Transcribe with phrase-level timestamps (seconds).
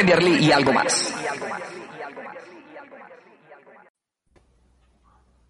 [0.00, 1.14] Premier League y algo más.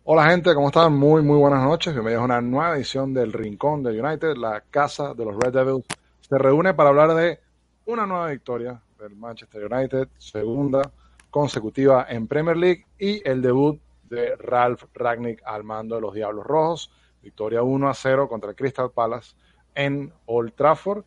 [0.02, 0.92] Hola gente, ¿cómo están?
[0.92, 1.92] Muy, muy buenas noches.
[1.92, 5.86] Bienvenidos a una nueva edición del Rincón de United, la casa de los Red Devils.
[6.22, 7.38] Se reúne para hablar de
[7.84, 10.82] una nueva victoria del Manchester United, segunda
[11.30, 16.44] consecutiva en Premier League y el debut de Ralph Ragnick al mando de los Diablos
[16.44, 16.90] Rojos.
[17.22, 19.36] Victoria 1 a 0 contra el Crystal Palace
[19.76, 21.04] en Old Trafford.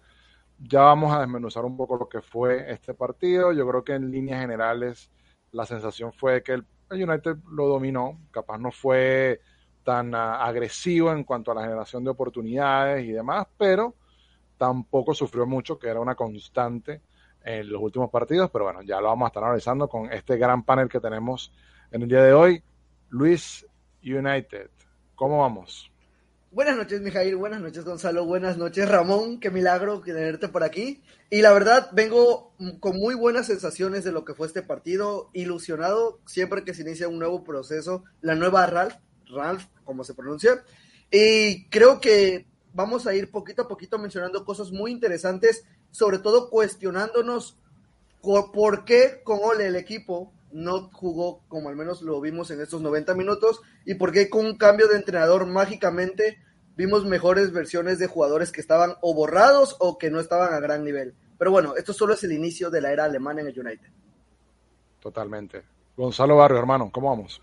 [0.66, 3.52] Ya vamos a desmenuzar un poco lo que fue este partido.
[3.52, 5.12] Yo creo que en líneas generales
[5.52, 8.20] la sensación fue que el, United lo dominó.
[8.31, 9.41] Capaz no fue
[9.84, 13.96] tan uh, agresivo en cuanto a la generación de oportunidades y demás, pero
[14.57, 17.02] tampoco sufrió mucho, que era una constante
[17.43, 18.49] en los últimos partidos.
[18.49, 21.52] Pero bueno, ya lo vamos a estar analizando con este gran panel que tenemos
[21.91, 22.63] en el día de hoy.
[23.09, 23.65] Luis
[24.02, 24.70] United,
[25.15, 25.93] ¿cómo vamos?
[26.54, 27.35] Buenas noches, Mijail.
[27.35, 28.26] Buenas noches, Gonzalo.
[28.26, 29.40] Buenas noches, Ramón.
[29.40, 31.01] Qué milagro tenerte por aquí.
[31.32, 35.31] Y la verdad, vengo con muy buenas sensaciones de lo que fue este partido.
[35.34, 38.04] Ilusionado siempre que se inicia un nuevo proceso.
[38.21, 38.93] La nueva Ralph,
[39.31, 40.63] Ralph, como se pronuncia.
[41.09, 46.51] Y creo que vamos a ir poquito a poquito mencionando cosas muy interesantes, sobre todo
[46.51, 47.57] cuestionándonos
[48.21, 52.82] por qué con Ole el equipo no jugó como al menos lo vimos en estos
[52.82, 56.37] 90 minutos y por qué con un cambio de entrenador mágicamente
[56.76, 60.84] vimos mejores versiones de jugadores que estaban o borrados o que no estaban a gran
[60.84, 61.13] nivel.
[61.37, 63.90] Pero bueno, esto solo es el inicio de la era alemana en el United.
[65.00, 65.63] Totalmente.
[65.97, 67.41] Gonzalo Barrio, hermano, ¿cómo vamos?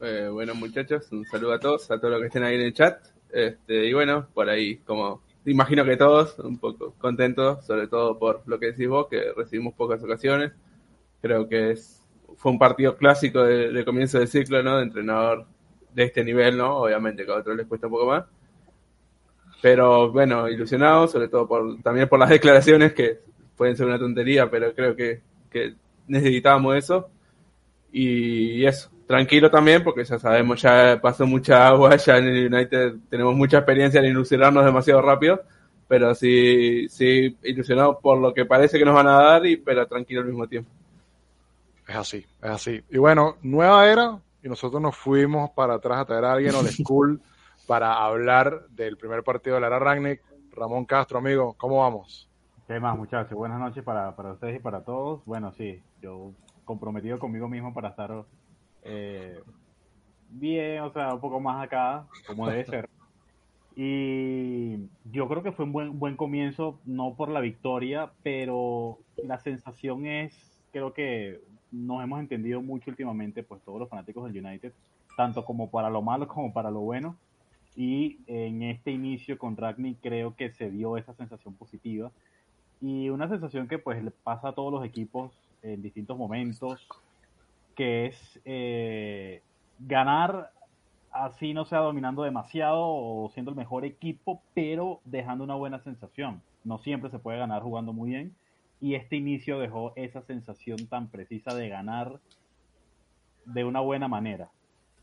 [0.00, 2.74] Eh, bueno, muchachos, un saludo a todos, a todos los que estén ahí en el
[2.74, 3.06] chat.
[3.30, 8.42] Este, y bueno, por ahí, como imagino que todos, un poco contentos, sobre todo por
[8.46, 10.52] lo que decís vos, que recibimos pocas ocasiones.
[11.20, 12.01] Creo que es
[12.42, 14.78] fue un partido clásico de, comienzo de ciclo, ¿no?
[14.78, 15.46] De entrenador
[15.94, 16.78] de este nivel, ¿no?
[16.78, 18.24] Obviamente que a otros les cuesta un poco más.
[19.60, 23.20] Pero bueno, ilusionado, sobre todo por, también por las declaraciones que
[23.56, 25.76] pueden ser una tontería, pero creo que, que
[26.08, 27.10] necesitábamos eso.
[27.92, 32.94] Y eso, tranquilo también, porque ya sabemos, ya pasó mucha agua, ya en el United
[33.08, 35.42] tenemos mucha experiencia en ilusionarnos demasiado rápido,
[35.86, 39.86] pero sí, sí ilusionado por lo que parece que nos van a dar, y, pero
[39.86, 40.81] tranquilo al mismo tiempo.
[41.92, 42.82] Es así, es así.
[42.88, 46.70] Y bueno, nueva era, y nosotros nos fuimos para atrás a traer a alguien old
[46.70, 47.20] school
[47.66, 50.22] para hablar del primer partido de la era Ragnick.
[50.52, 52.30] Ramón Castro, amigo, ¿cómo vamos?
[52.66, 53.36] ¿Qué más, muchachos?
[53.36, 55.22] Buenas noches para, para ustedes y para todos.
[55.26, 56.32] Bueno, sí, yo
[56.64, 58.24] comprometido conmigo mismo para estar
[58.84, 59.42] eh,
[60.30, 62.88] bien, o sea, un poco más acá, como debe ser.
[63.74, 64.76] Y
[65.10, 70.04] yo creo que fue un buen, buen comienzo, no por la victoria, pero la sensación
[70.04, 71.40] es, creo que
[71.72, 74.72] nos hemos entendido mucho últimamente, pues todos los fanáticos del United,
[75.16, 77.16] tanto como para lo malo como para lo bueno.
[77.74, 82.12] Y en este inicio con Ragni creo que se dio esa sensación positiva
[82.82, 85.32] y una sensación que pues le pasa a todos los equipos
[85.62, 86.86] en distintos momentos,
[87.74, 89.40] que es eh,
[89.78, 90.50] ganar
[91.12, 96.42] así no sea dominando demasiado o siendo el mejor equipo, pero dejando una buena sensación.
[96.64, 98.34] No siempre se puede ganar jugando muy bien,
[98.82, 102.18] y este inicio dejó esa sensación tan precisa de ganar
[103.44, 104.50] de una buena manera.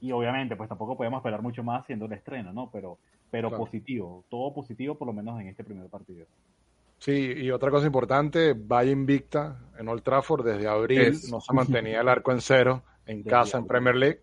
[0.02, 2.70] Y obviamente, pues tampoco podemos esperar mucho más siendo el estreno, ¿no?
[2.72, 2.98] Pero,
[3.32, 6.26] pero positivo, todo positivo por lo menos en este primer partido.
[6.98, 12.02] Sí, y otra cosa importante, vaya invicta en Old Trafford desde abril, no se mantenía
[12.02, 14.20] el arco en cero en casa en Premier League.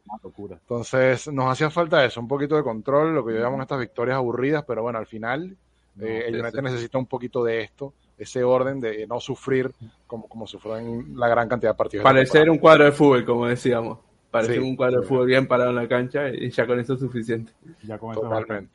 [0.50, 4.18] Entonces nos hacía falta eso, un poquito de control, lo que yo llamo estas victorias
[4.18, 5.56] aburridas, pero bueno, al final
[5.98, 9.70] eh, el United necesita un poquito de esto ese orden de no sufrir
[10.06, 12.04] como, como sufrió en la gran cantidad de partidos.
[12.04, 13.98] Parecer un cuadro de fútbol, como decíamos.
[14.30, 17.00] Parecer un cuadro de fútbol bien parado en la cancha y ya con eso es
[17.00, 17.52] suficiente.
[17.82, 18.70] Ya con Totalmente.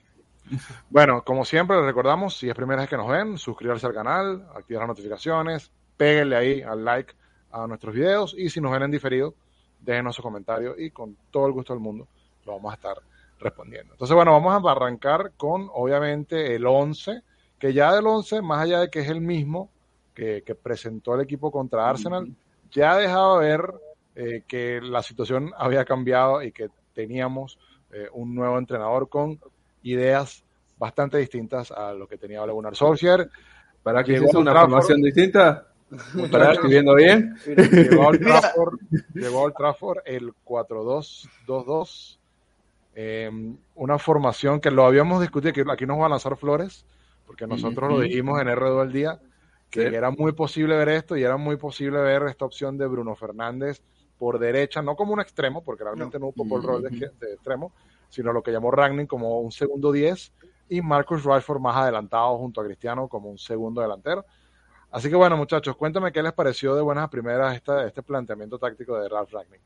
[0.89, 4.47] Bueno, como siempre, les recordamos, si es primera vez que nos ven, suscribirse al canal,
[4.53, 7.13] activar las notificaciones, péguenle ahí al like
[7.51, 9.33] a nuestros videos y si nos ven en diferido,
[9.79, 12.07] déjenos su comentario y con todo el gusto del mundo
[12.45, 12.97] lo vamos a estar
[13.39, 13.93] respondiendo.
[13.93, 17.21] Entonces, bueno, vamos a arrancar con, obviamente, el 11
[17.61, 19.69] que ya del 11, más allá de que es el mismo
[20.15, 22.27] que, presentó el equipo contra Arsenal,
[22.71, 23.61] ya ha dejado ver
[24.15, 27.59] eh, que la situación había cambiado y que teníamos
[27.91, 29.39] eh, un nuevo entrenador con
[29.83, 30.43] ideas
[30.79, 33.29] bastante distintas a lo que tenía Ole Gunnar Solskjaer.
[33.83, 35.67] ¿Para que es una formación distinta?
[36.31, 37.35] ¿Para estoy viendo bien?
[37.45, 38.79] Llegó al Trafford,
[39.13, 42.17] llegó al Trafford el 4-2-2-2.
[42.95, 43.29] Eh,
[43.75, 46.85] una formación que lo habíamos discutido, que aquí nos va a lanzar flores,
[47.31, 49.17] porque nosotros lo dijimos en R2 al día,
[49.69, 53.15] que era muy posible ver esto y era muy posible ver esta opción de Bruno
[53.15, 53.81] Fernández
[54.19, 57.71] por derecha, no como un extremo, porque realmente no, ocupó el rol de, extremo,
[58.09, 60.33] sino lo que llamó Ragnin como un segundo 10
[60.67, 64.25] y Marcus Rashford más adelantado junto a Cristiano como un segundo delantero.
[64.91, 68.59] Así que bueno, muchachos, cuéntame qué les pareció de buenas a primeras esta, este planteamiento
[68.59, 69.61] táctico de Ralph Ragnick.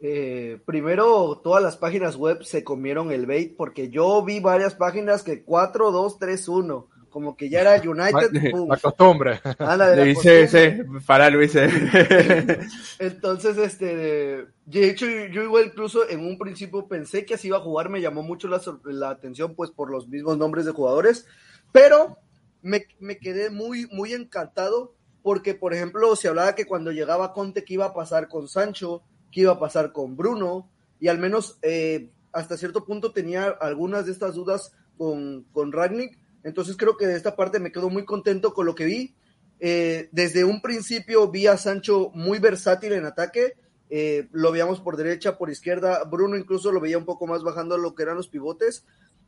[0.00, 5.22] Eh, primero, todas las páginas web se comieron el bait porque yo vi varias páginas
[5.22, 6.97] que 4, 2, 3, 1.
[7.10, 8.30] Como que ya era United.
[8.68, 9.40] La costumbre.
[9.58, 10.48] Anda, de la Luis, costumbre.
[10.48, 11.56] sí, para Luis.
[12.98, 17.62] Entonces, este, de hecho, yo igual incluso en un principio pensé que así iba a
[17.62, 21.26] jugar, me llamó mucho la, la atención, pues por los mismos nombres de jugadores,
[21.72, 22.18] pero
[22.62, 27.64] me, me quedé muy, muy encantado porque, por ejemplo, se hablaba que cuando llegaba Conte,
[27.64, 30.70] que iba a pasar con Sancho, que iba a pasar con Bruno,
[31.00, 36.18] y al menos eh, hasta cierto punto tenía algunas de estas dudas con, con Ragnick,
[36.48, 39.14] entonces creo que de esta parte me quedo muy contento con lo que vi.
[39.60, 43.54] Eh, desde un principio vi a Sancho muy versátil en ataque,
[43.90, 47.76] eh, lo veíamos por derecha, por izquierda, Bruno incluso lo veía un poco más bajando
[47.76, 48.84] lo que eran los pivotes.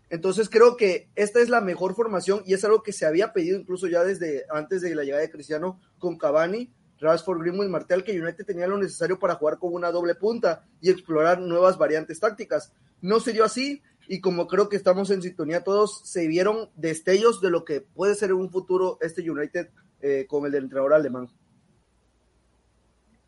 [0.08, 3.58] Entonces creo que esta es la mejor formación y es algo que se había pedido
[3.58, 8.02] incluso ya desde antes de la llegada de Cristiano con Cavani, Rashford, Greenwood y Martial,
[8.02, 12.18] que United tenía lo necesario para jugar con una doble punta y explorar nuevas variantes
[12.18, 12.72] tácticas.
[13.00, 13.82] No se dio así
[14.12, 18.16] y como creo que estamos en sintonía todos, se vieron destellos de lo que puede
[18.16, 19.68] ser en un futuro este United
[20.00, 21.28] eh, con el del entrenador alemán.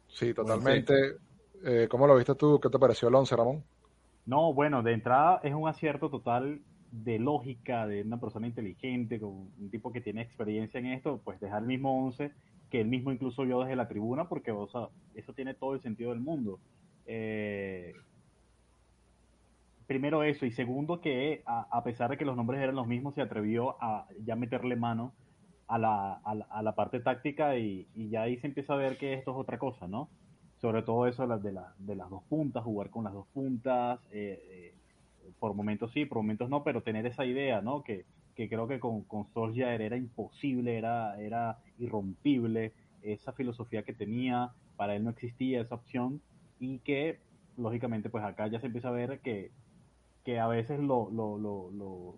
[0.09, 1.19] Sí, totalmente.
[1.65, 2.59] Eh, ¿Cómo lo viste tú?
[2.59, 3.65] ¿Qué te pareció el 11, Ramón?
[4.27, 9.53] No, bueno, de entrada es un acierto total de lógica de una persona inteligente, con
[9.57, 12.33] un tipo que tiene experiencia en esto, pues dejar el mismo 11
[12.71, 15.81] que él mismo incluso yo desde la tribuna, porque o sea, eso tiene todo el
[15.81, 16.59] sentido del mundo.
[17.07, 17.95] Eh,
[19.93, 23.15] primero eso, y segundo que a, a, pesar de que los nombres eran los mismos,
[23.15, 25.13] se atrevió a ya meterle mano
[25.69, 28.77] a la, a la, a la parte táctica y, y, ya ahí se empieza a
[28.77, 30.09] ver que esto es otra cosa, ¿no?
[30.63, 33.27] Sobre todo eso de, la, de, la, de las dos puntas, jugar con las dos
[33.35, 34.75] puntas, eh, eh,
[35.39, 37.83] por momentos sí, por momentos no, pero tener esa idea, ¿no?
[37.83, 42.73] Que, que creo que con, con Solskjaer era imposible, era, era irrompible,
[43.03, 46.23] esa filosofía que tenía, para él no existía esa opción
[46.59, 47.19] y que
[47.59, 49.51] lógicamente pues acá ya se empieza a ver que,
[50.25, 52.17] que a veces lo, lo, lo, lo,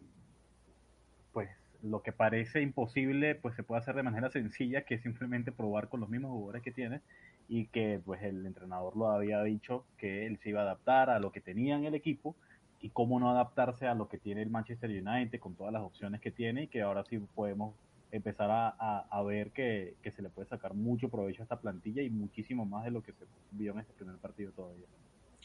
[1.32, 1.48] pues
[1.82, 5.88] lo que parece imposible pues se puede hacer de manera sencilla que es simplemente probar
[5.88, 7.00] con los mismos jugadores que tiene
[7.48, 11.18] y que pues el entrenador lo había dicho que él se iba a adaptar a
[11.18, 12.34] lo que tenía en el equipo
[12.80, 16.20] y cómo no adaptarse a lo que tiene el Manchester United con todas las opciones
[16.20, 17.74] que tiene y que ahora sí podemos
[18.12, 18.68] empezar a,
[19.00, 22.64] a, ver que, que, se le puede sacar mucho provecho a esta plantilla y muchísimo
[22.64, 24.86] más de lo que se vio en este primer partido todavía.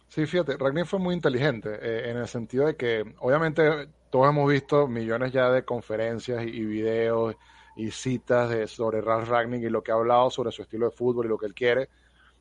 [0.09, 4.51] Sí, fíjate, Ragnar fue muy inteligente eh, en el sentido de que obviamente todos hemos
[4.51, 7.35] visto millones ya de conferencias y, videos
[7.75, 10.95] y citas de, sobre Ralf Ragnick y lo que ha hablado sobre su estilo de
[10.95, 11.89] fútbol y lo que él quiere.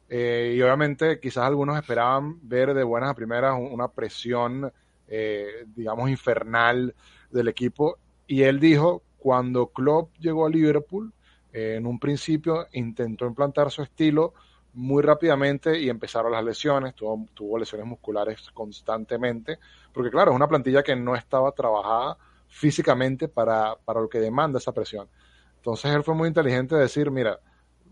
[0.09, 4.73] Eh, y obviamente quizás algunos esperaban ver de buenas a primeras una presión,
[5.06, 6.94] eh, digamos, infernal
[7.31, 7.99] del equipo.
[8.26, 11.12] Y él dijo, cuando Klopp llegó a Liverpool,
[11.53, 14.32] en un principio intentó implantar su estilo
[14.75, 19.59] muy rápidamente y empezaron las lesiones, tuvo, lesiones musculares constantemente,
[19.93, 22.16] porque claro, es una plantilla que no estaba trabajada
[22.49, 25.09] físicamente para, para lo que demanda esa presión.
[25.57, 27.38] Entonces él fue muy inteligente de decir, mira,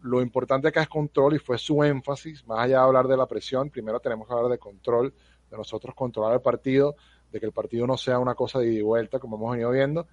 [0.02, 3.26] lo importante acá es control y fue su énfasis, más allá de hablar de la
[3.26, 5.12] presión, primero tenemos que hablar de control,
[5.50, 6.96] de nosotros controlar el partido,
[7.30, 9.70] de que el partido no sea una cosa de ida y vuelta como hemos venido
[9.70, 10.06] viendo.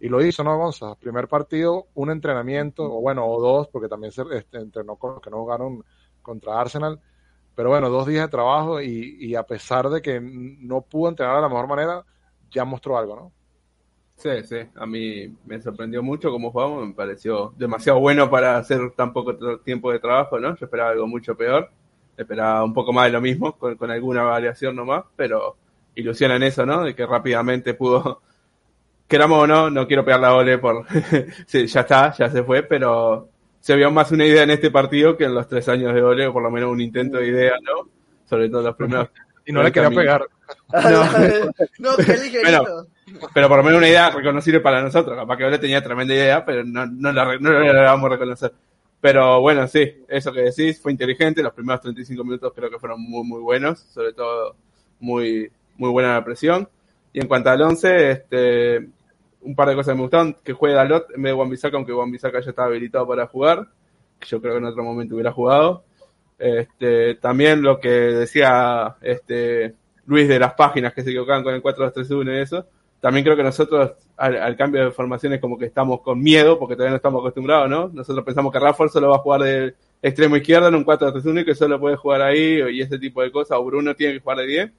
[0.00, 0.96] Y lo hizo, ¿no, Gonza?
[0.96, 5.22] Primer partido, un entrenamiento, o bueno, o dos, porque también se este, entrenó con los
[5.22, 5.84] que no jugaron
[6.24, 7.00] contra Arsenal.
[7.54, 11.36] Pero bueno, dos días de trabajo y, y, a pesar de que no pudo entrenar
[11.36, 12.04] de la mejor manera,
[12.50, 13.32] ya mostró algo, ¿no?
[14.16, 18.92] Sí, sí, a mí me sorprendió mucho cómo jugamos, me pareció demasiado bueno para hacer
[18.92, 20.56] tan poco tiempo de trabajo, ¿no?
[20.56, 21.70] Yo esperaba algo mucho peor,
[22.16, 25.56] esperaba un poco más de lo mismo, con, con alguna variación nomás, pero
[25.94, 26.84] ilusiona en eso, ¿no?
[26.84, 28.22] De que rápidamente pudo,
[29.08, 30.86] queramos o no, no quiero pegar la ole por,
[31.46, 33.28] sí, ya está, ya se fue, pero
[33.64, 36.26] se vio más una idea en este partido que en los tres años de ole,
[36.26, 37.88] o por lo menos un intento de idea, ¿no?
[38.28, 39.08] Sobre todo los primeros.
[39.46, 40.02] Y no le quería camino.
[40.02, 40.26] pegar.
[41.78, 42.62] no, no, ligerito.
[42.62, 42.86] Bueno,
[43.34, 45.16] pero por lo menos una idea reconocible para nosotros.
[45.16, 48.52] Capaz que Ole tenía tremenda idea, pero no, no, la, no la vamos a reconocer.
[49.02, 51.42] Pero bueno, sí, eso que decís fue inteligente.
[51.42, 53.80] Los primeros 35 minutos creo que fueron muy, muy buenos.
[53.80, 54.56] Sobre todo,
[55.00, 56.68] muy, muy buena la presión.
[57.12, 58.88] Y en cuanto al 11, este,
[59.44, 60.36] un par de cosas que me gustaron.
[60.42, 63.68] Que juegue Dalot en vez de Wan-Bissaka, aunque Wan-Bissaka ya estaba habilitado para jugar.
[64.18, 65.84] Que yo creo que en otro momento hubiera jugado.
[66.38, 69.74] Este, también lo que decía este,
[70.06, 72.66] Luis de las páginas que se equivocaban con el 4-2-3-1 y eso.
[73.00, 76.92] También creo que nosotros al, cambio de formaciones como que estamos con miedo porque todavía
[76.92, 77.88] no estamos acostumbrados, ¿no?
[77.92, 81.44] Nosotros pensamos que Rafael solo va a jugar de extremo izquierdo en un 4-3-1 y
[81.44, 84.38] que solo puede jugar ahí y ese tipo de cosas, o Bruno tiene que jugar
[84.38, 84.72] de 10.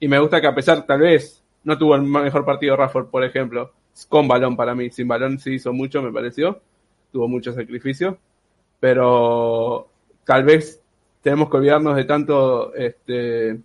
[0.00, 3.24] Y me gusta que a pesar, tal vez, no tuvo el mejor partido Rafael, por
[3.24, 3.72] ejemplo,
[4.08, 6.60] con balón para mí, sin balón sí hizo mucho, me pareció.
[7.12, 8.18] tuvo mucho sacrificio,
[8.80, 9.88] pero
[10.24, 10.80] tal vez
[11.22, 13.60] tenemos que olvidarnos de tanto este,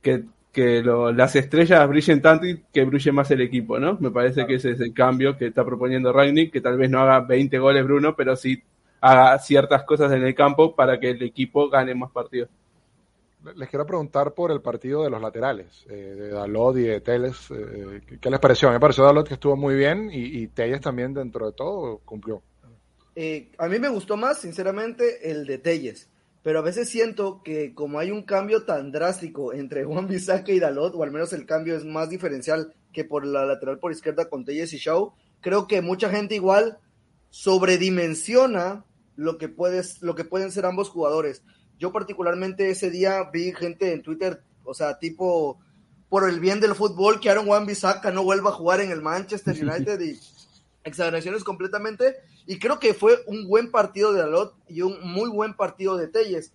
[0.00, 3.98] que, que las estrellas brillen tanto y que brille más el equipo, ¿no?
[4.00, 7.00] Me parece que ese es el cambio que está proponiendo Ragnick, que tal vez no
[7.00, 8.62] haga 20 goles Bruno, pero sí
[9.00, 12.48] haga ciertas cosas en el campo para que el equipo gane más partidos.
[13.56, 17.50] Les quiero preguntar por el partido de los laterales, eh, de Dalot y de Teles.
[17.50, 18.70] Eh, ¿Qué les pareció?
[18.70, 22.42] Me pareció Dalot que estuvo muy bien y, y Telles también dentro de todo cumplió.
[23.14, 26.10] Eh, a mí me gustó más, sinceramente, el de Telles.
[26.42, 30.60] Pero a veces siento que como hay un cambio tan drástico entre Juan Bisaca y
[30.60, 34.28] Dalot, o al menos el cambio es más diferencial que por la lateral por izquierda
[34.28, 36.78] con Telles y Shaw, creo que mucha gente igual
[37.30, 38.84] sobredimensiona
[39.16, 41.42] lo que, puedes, lo que pueden ser ambos jugadores.
[41.80, 45.58] Yo particularmente ese día vi gente en Twitter, o sea, tipo,
[46.10, 49.00] por el bien del fútbol, que Aaron Juan Bisaca no vuelva a jugar en el
[49.00, 50.20] Manchester United y
[50.84, 52.16] exageraciones completamente.
[52.46, 56.08] Y creo que fue un buen partido de Dalot y un muy buen partido de
[56.08, 56.52] Telles.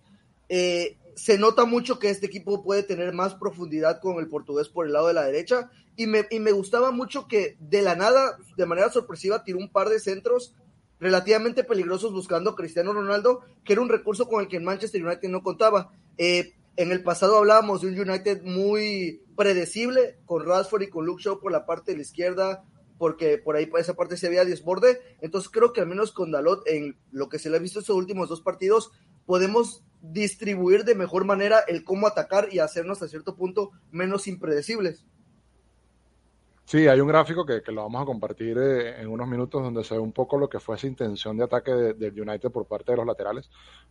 [0.48, 4.86] Eh, se nota mucho que este equipo puede tener más profundidad con el portugués por
[4.86, 5.72] el lado de la derecha.
[5.96, 9.72] Y me, y me gustaba mucho que de la nada, de manera sorpresiva, tiró un
[9.72, 10.54] par de centros
[11.00, 15.28] relativamente peligrosos buscando a Cristiano Ronaldo, que era un recurso con el que Manchester United
[15.28, 15.92] no contaba.
[16.18, 21.22] Eh, en el pasado hablábamos de un United muy predecible, con Rashford y con Luke
[21.22, 22.64] Shaw por la parte de la izquierda,
[22.98, 25.00] porque por ahí por esa parte se había desborde.
[25.20, 27.96] Entonces creo que al menos con Dalot, en lo que se le ha visto estos
[27.96, 28.90] últimos dos partidos,
[29.24, 35.04] podemos distribuir de mejor manera el cómo atacar y hacernos a cierto punto menos impredecibles.
[36.68, 39.84] Sí, hay un gráfico que, que lo vamos a compartir eh, en unos minutos donde
[39.84, 42.66] se ve un poco lo que fue esa intención de ataque del de United por
[42.66, 43.48] parte de los laterales.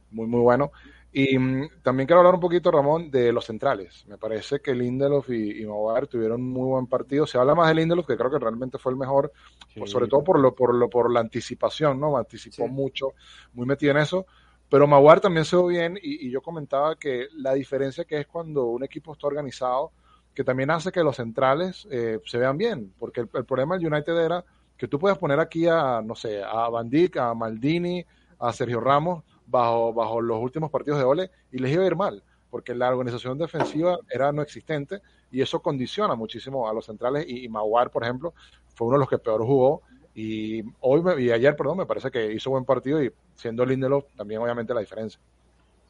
[0.09, 0.71] Muy, muy bueno.
[1.09, 4.05] Y mm, también quiero hablar un poquito, Ramón, de los centrales.
[4.07, 7.25] Me parece que Lindelof y, y Maguire tuvieron muy buen partido.
[7.25, 9.31] Se habla más de Lindelof, que creo que realmente fue el mejor,
[9.73, 12.17] Sí, por- sobre todo por lo, por lo, por la anticipación, ¿no?
[12.17, 12.71] Anticipó Sí.
[12.73, 13.13] mucho,
[13.53, 14.25] muy metido en eso.
[14.69, 18.27] Pero Maguire también se ve bien y, y yo comentaba que la diferencia que es
[18.27, 19.93] cuando un equipo está organizado,
[20.35, 24.17] que también hace que los centrales eh, se vean bien, porque el, problema del United
[24.17, 24.43] era
[24.77, 28.05] que tú puedes poner aquí a, no sé, a Van Dijk, a Maldini,
[28.37, 31.95] a Sergio Ramos bajo, bajo los últimos partidos de Ole y les iba a ir
[31.95, 35.01] mal, porque la organización defensiva era no existente
[35.31, 38.33] y eso condiciona muchísimo a los centrales y, y Maguire, por ejemplo,
[38.75, 42.11] fue uno de los que peor jugó y hoy me- y ayer, perdón, me parece
[42.11, 45.19] que hizo buen partido y siendo Lindelof también obviamente la diferencia.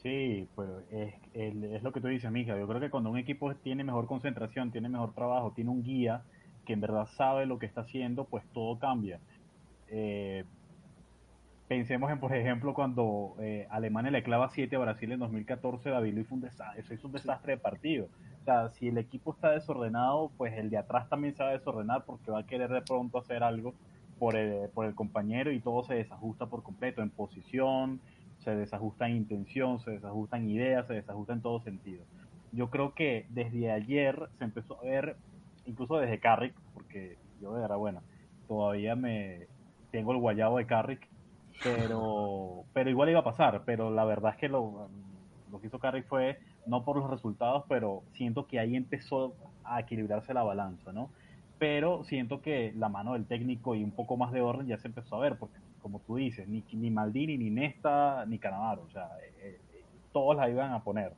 [0.06, 2.58] Sí, pues es, el- es lo que tú dices, mija.
[2.60, 6.24] Yo creo que cuando un equipo tiene mejor concentración, tiene mejor trabajo, tiene un guía
[6.66, 9.20] que en verdad sabe lo que está haciendo, pues todo cambia.
[9.88, 10.46] Eh,
[11.68, 16.14] pensemos en, por ejemplo, cuando eh, Alemania le clava 7 a Brasil en 2014, David
[16.14, 18.06] Luiz fue un desastre, eso hizo un desastre de partido.
[18.42, 21.54] O sea, si el equipo está desordenado, pues el de atrás también se va a
[21.54, 23.74] desordenar porque va a querer de pronto hacer algo
[24.20, 28.02] por el, por el compañero y todo se desajusta por completo en posición,
[28.46, 32.06] se desajusta en intención, se desajusta en ideas, se desajusta en todo sentido.
[32.52, 35.18] Yo creo que desde ayer se empezó a ver,
[35.66, 38.02] incluso desde Carrick, porque yo de verdad, bueno,
[38.48, 39.48] todavía me
[39.92, 41.08] tengo el guayabo de Carrick,
[41.64, 44.90] pero, pero igual iba a pasar, pero la verdad es que lo,
[45.52, 46.38] lo que hizo Carrick fue,
[46.68, 49.34] no por los resultados, pero siento que ahí empezó
[49.64, 51.10] a equilibrarse la balanza, ¿no?
[51.58, 54.88] Pero siento que la mano del técnico y un poco más de orden ya se
[54.88, 58.90] empezó a ver, porque como tú dices, ni, ni Maldini, ni Nesta, ni Canavaro, o
[58.90, 61.14] sea, eh, eh, todos la iban a poner.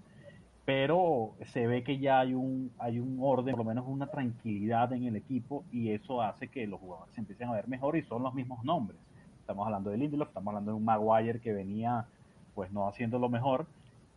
[0.65, 4.91] Pero se ve que ya hay un, hay un orden, por lo menos una tranquilidad
[4.91, 8.01] en el equipo, y eso hace que los jugadores se empiecen a ver mejor y
[8.01, 8.99] son los mismos nombres.
[9.39, 12.05] Estamos hablando de Lindelof, estamos hablando de un Maguire que venía
[12.53, 13.67] pues no haciendo lo mejor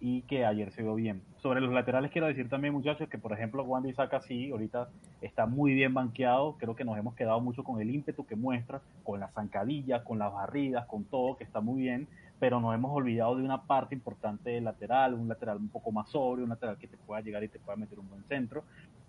[0.00, 1.22] y que ayer se vio bien.
[1.42, 4.88] Sobre los laterales quiero decir también muchachos que por ejemplo Juan Bisaca sí, ahorita
[5.20, 8.80] está muy bien banqueado, creo que nos hemos quedado mucho con el ímpetu que muestra,
[9.04, 12.90] con las zancadillas, con las barridas, con todo, que está muy bien, pero nos hemos
[12.96, 16.78] olvidado de una parte importante del lateral, un lateral un poco más sobrio, un lateral
[16.78, 18.64] que te pueda llegar y te pueda meter un buen centro.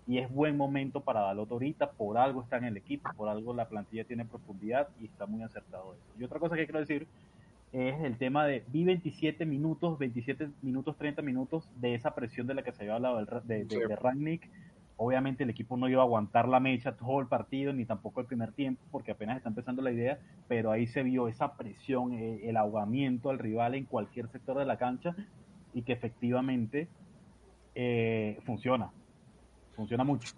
[0.06, 3.54] Y es buen momento para Dalot ahorita, por algo está en el equipo, por algo
[3.54, 6.04] la plantilla tiene profundidad y está muy acertado eso.
[6.18, 7.06] Y otra cosa que quiero decir
[7.72, 12.54] es el tema de vi 27 minutos, 27 minutos, 30 minutos de esa presión de
[12.54, 13.78] la que se había hablado de, de, Sí.
[13.88, 14.48] de Rangnick.
[14.98, 18.26] Obviamente el equipo no iba a aguantar la mecha todo el partido, ni tampoco el
[18.26, 22.40] primer tiempo, porque apenas está empezando la idea, pero ahí se vio esa presión, eh,
[22.44, 25.16] el ahogamiento al rival en cualquier sector de la cancha
[25.74, 26.88] y que efectivamente
[27.74, 28.90] eh, funciona,
[29.74, 30.28] funciona mucho.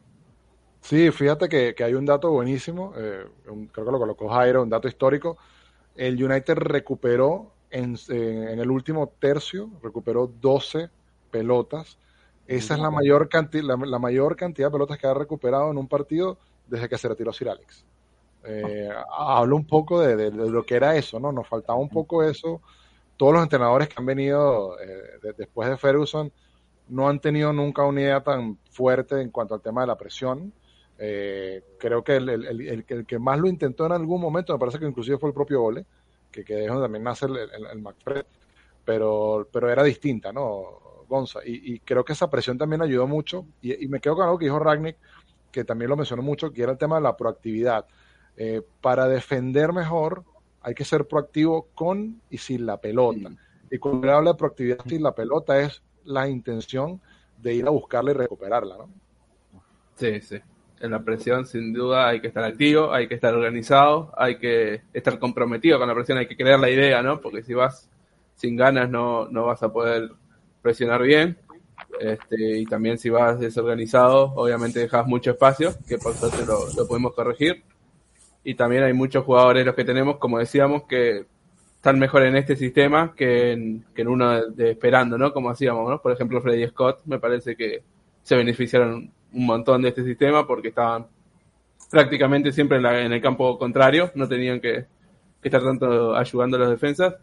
[0.80, 4.62] Sí, fíjate que, que hay un dato buenísimo, eh, un- creo que lo colocó Jairo,
[4.62, 5.36] un dato histórico.
[5.94, 10.90] El United recuperó en, en- en el último tercio, recuperó 12
[11.30, 11.98] pelotas.
[12.46, 15.78] Esa es la mayor, canti- la, la mayor cantidad de pelotas que ha recuperado en
[15.78, 17.86] un partido desde que se retiró Sir Alex.
[18.44, 21.32] Eh, hablo un poco de, de, de, lo que era eso, ¿no?
[21.32, 22.60] Nos faltaba un poco eso.
[23.16, 26.32] Todos los entrenadores que han venido eh, de, después de Ferguson
[26.88, 30.52] no han tenido nunca una idea tan fuerte en cuanto al tema de la presión.
[30.98, 34.58] Eh, creo que el, el, el, el, que más lo intentó en algún momento, me
[34.58, 35.84] parece que inclusive fue el propio Ole,
[36.30, 38.24] que, que dejó también nace el, McFred,
[38.84, 41.04] pero, pero era distinta, ¿no?
[41.08, 41.40] Gonza.
[41.44, 43.46] Y, y, creo que esa presión también ayudó mucho.
[43.60, 44.96] Y, y, me quedo con algo que dijo Ragnick,
[45.52, 47.86] que también lo mencionó mucho, que era el tema de la proactividad.
[48.36, 50.24] Eh, para defender mejor
[50.60, 53.30] hay que ser proactivo con y sin la pelota.
[53.70, 57.00] Y cuando habla de proactividad sin la pelota es la intención
[57.40, 58.88] de ir a buscarla y recuperarla, ¿no?
[59.96, 60.40] Sí, sí.
[60.84, 64.82] En la presión, sin duda, hay que estar activo, hay que estar organizado, hay que
[64.92, 67.22] estar comprometido con la presión, hay que creer la idea, ¿no?
[67.22, 67.88] Porque si vas
[68.34, 70.10] sin ganas no, no vas a poder
[70.60, 71.38] presionar bien.
[71.98, 76.86] Este, y también si vas desorganizado, obviamente dejas mucho espacio, que por suerte lo, lo
[76.86, 77.62] podemos corregir.
[78.44, 81.24] Y también hay muchos jugadores los que tenemos, como decíamos, que
[81.76, 85.32] están mejor en este sistema que en, que en uno de, de, esperando, ¿no?
[85.32, 86.02] Como hacíamos, ¿no?
[86.02, 87.82] Por ejemplo, Freddy Scott, me parece que
[88.22, 91.06] se beneficiaron un montón de este sistema porque estaban
[91.90, 94.86] prácticamente siempre en, la, en el campo contrario, no tenían que,
[95.40, 97.14] que estar tanto ayudando a las defensas.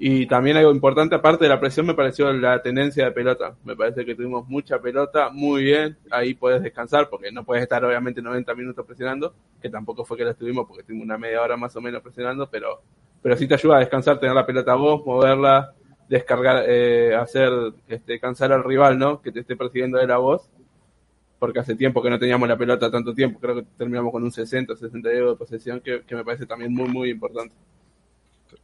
[0.00, 3.56] Y también algo importante, aparte de la presión, me pareció la tendencia de pelota.
[3.64, 5.96] Me parece que tuvimos mucha pelota, muy bien.
[6.10, 10.24] Ahí puedes descansar, porque no puedes estar obviamente 90 minutos presionando, que tampoco fue que
[10.24, 12.80] la estuvimos, porque tuvimos una media hora más o menos presionando, pero,
[13.20, 15.74] pero sí te ayuda a descansar, tener la pelota vos, moverla,
[16.08, 17.50] descargar, eh, hacer
[17.88, 19.20] este, cansar al rival, ¿no?
[19.20, 20.48] Que te esté persiguiendo de la voz,
[21.38, 23.38] porque hace tiempo que no teníamos la pelota tanto tiempo.
[23.40, 26.88] Creo que terminamos con un 60, 60 de posesión, que, que me parece también muy,
[26.88, 27.54] muy importante.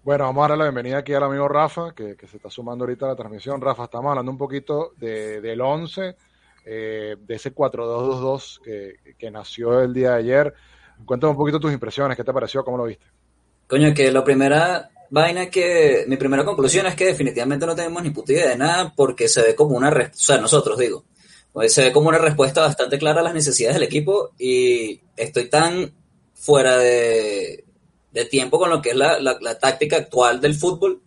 [0.02, 2.84] Bueno, vamos a darle la bienvenida aquí al amigo Rafa, que, que, se está sumando
[2.84, 3.60] ahorita a la transmisión.
[3.60, 6.16] Rafa, estamos hablando un poquito de, del 11,
[6.64, 10.54] eh, de ese 4-2-2-2 que, que, nació el día de ayer.
[11.04, 12.64] Cuéntame un poquito tus impresiones, ¿qué te pareció?
[12.64, 13.04] ¿Cómo lo viste?
[13.66, 18.10] Coño, que la primera vaina que, mi primera conclusión es que definitivamente no tenemos ni
[18.10, 21.04] puta idea de nada porque se ve como una, o sea, nosotros digo,
[21.68, 25.94] se ve como una respuesta bastante clara a las necesidades del equipo y estoy tan
[26.34, 27.64] fuera de,
[28.12, 31.00] de tiempo con lo que es la, la, táctica actual del fútbol,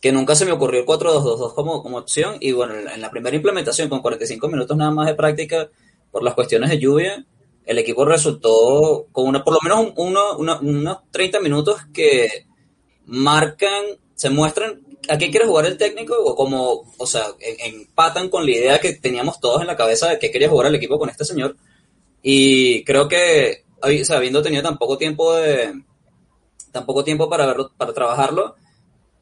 [0.00, 2.36] que nunca se me ocurrió el 4-2-2-2 como, como opción.
[2.40, 5.70] Y bueno, en la primera implementación, con 45 minutos nada más de práctica,
[6.10, 7.24] por las cuestiones de lluvia,
[7.64, 12.46] el equipo resultó con una, por lo menos uno, unos 30 minutos que
[13.06, 18.44] marcan, se muestran a qué quiere jugar el técnico o como, o sea, empatan con
[18.44, 21.08] la idea que teníamos todos en la cabeza de que quería jugar el equipo con
[21.08, 21.56] este señor.
[22.22, 25.74] Y creo que, o sea, habiendo tenido tan poco tiempo de,
[26.72, 28.56] tan poco tiempo para, verlo, para trabajarlo,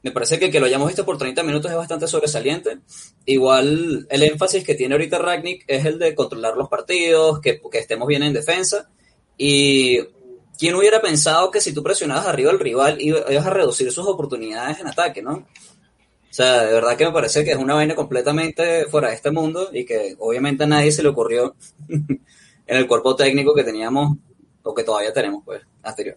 [0.03, 2.79] me parece que que lo hayamos visto por 30 minutos es bastante sobresaliente.
[3.25, 7.79] Igual el énfasis que tiene ahorita Ragnick es el de controlar los partidos, que, que
[7.79, 8.89] estemos bien en defensa.
[9.39, 9.99] Y
[10.59, 14.81] quién hubiera pensado que si tú presionabas arriba al rival ibas a reducir sus oportunidades
[14.81, 15.47] en ataque, ¿no?
[16.33, 19.31] O sea, de verdad que me parece que es una vaina completamente fuera de este
[19.31, 21.55] mundo y que obviamente a nadie se le ocurrió
[21.89, 22.19] en
[22.67, 24.17] el cuerpo técnico que teníamos
[24.63, 26.17] o que todavía tenemos, pues, anterior.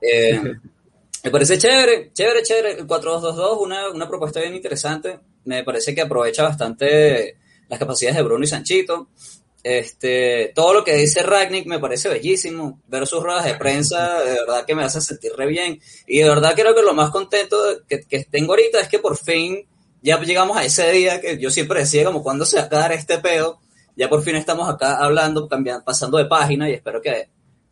[0.00, 0.42] Eh,
[1.22, 2.72] me parece chévere, chévere, chévere.
[2.72, 5.20] El 4-2-2-2, una, una propuesta bien interesante.
[5.44, 7.36] Me parece que aprovecha bastante
[7.68, 9.10] las capacidades de Bruno y Sanchito.
[9.68, 12.78] Este, todo lo que dice Ragnick me parece bellísimo.
[12.86, 15.80] Ver sus ruedas de prensa, de verdad que me hace sentir re bien.
[16.06, 17.56] Y de verdad creo que lo más contento
[17.88, 19.66] que, que tengo ahorita es que por fin
[20.02, 22.92] ya llegamos a ese día que yo siempre decía como cuando se va a acabar
[22.92, 23.58] este pedo.
[23.96, 27.28] Ya por fin estamos acá hablando, cambiando, pasando de página y espero que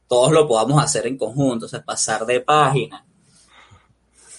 [0.09, 3.07] todos lo podamos hacer en conjunto, o sea, pasar de página.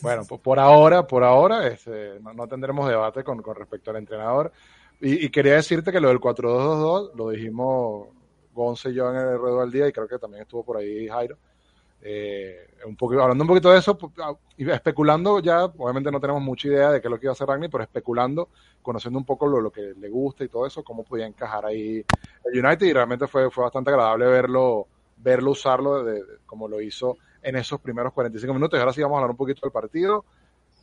[0.01, 3.97] Bueno, pues por ahora, por ahora, este, no, no, tendremos debate con, con, respecto al
[3.97, 4.51] entrenador.
[5.01, 8.07] Y, quería decirte que lo del 4-2-2-2 lo dijimos
[8.53, 11.07] Gonce y yo en el Redo del Día y creo que también estuvo por ahí
[11.07, 11.37] Jairo.
[12.01, 16.67] Eh, un poquito, hablando un poquito de eso, ah, especulando ya, obviamente no tenemos mucha
[16.67, 18.49] idea de qué es lo que iba a hacer Ragni, pero especulando,
[18.81, 22.05] conociendo un poco lo, lo, que le gusta y todo eso, cómo podía encajar ahí
[22.45, 27.17] el United y realmente fue, fue bastante agradable verlo verlo usarlo de, como lo hizo
[27.41, 28.79] en esos primeros 45 minutos.
[28.79, 30.25] Ahora sí vamos a hablar un poquito del partido.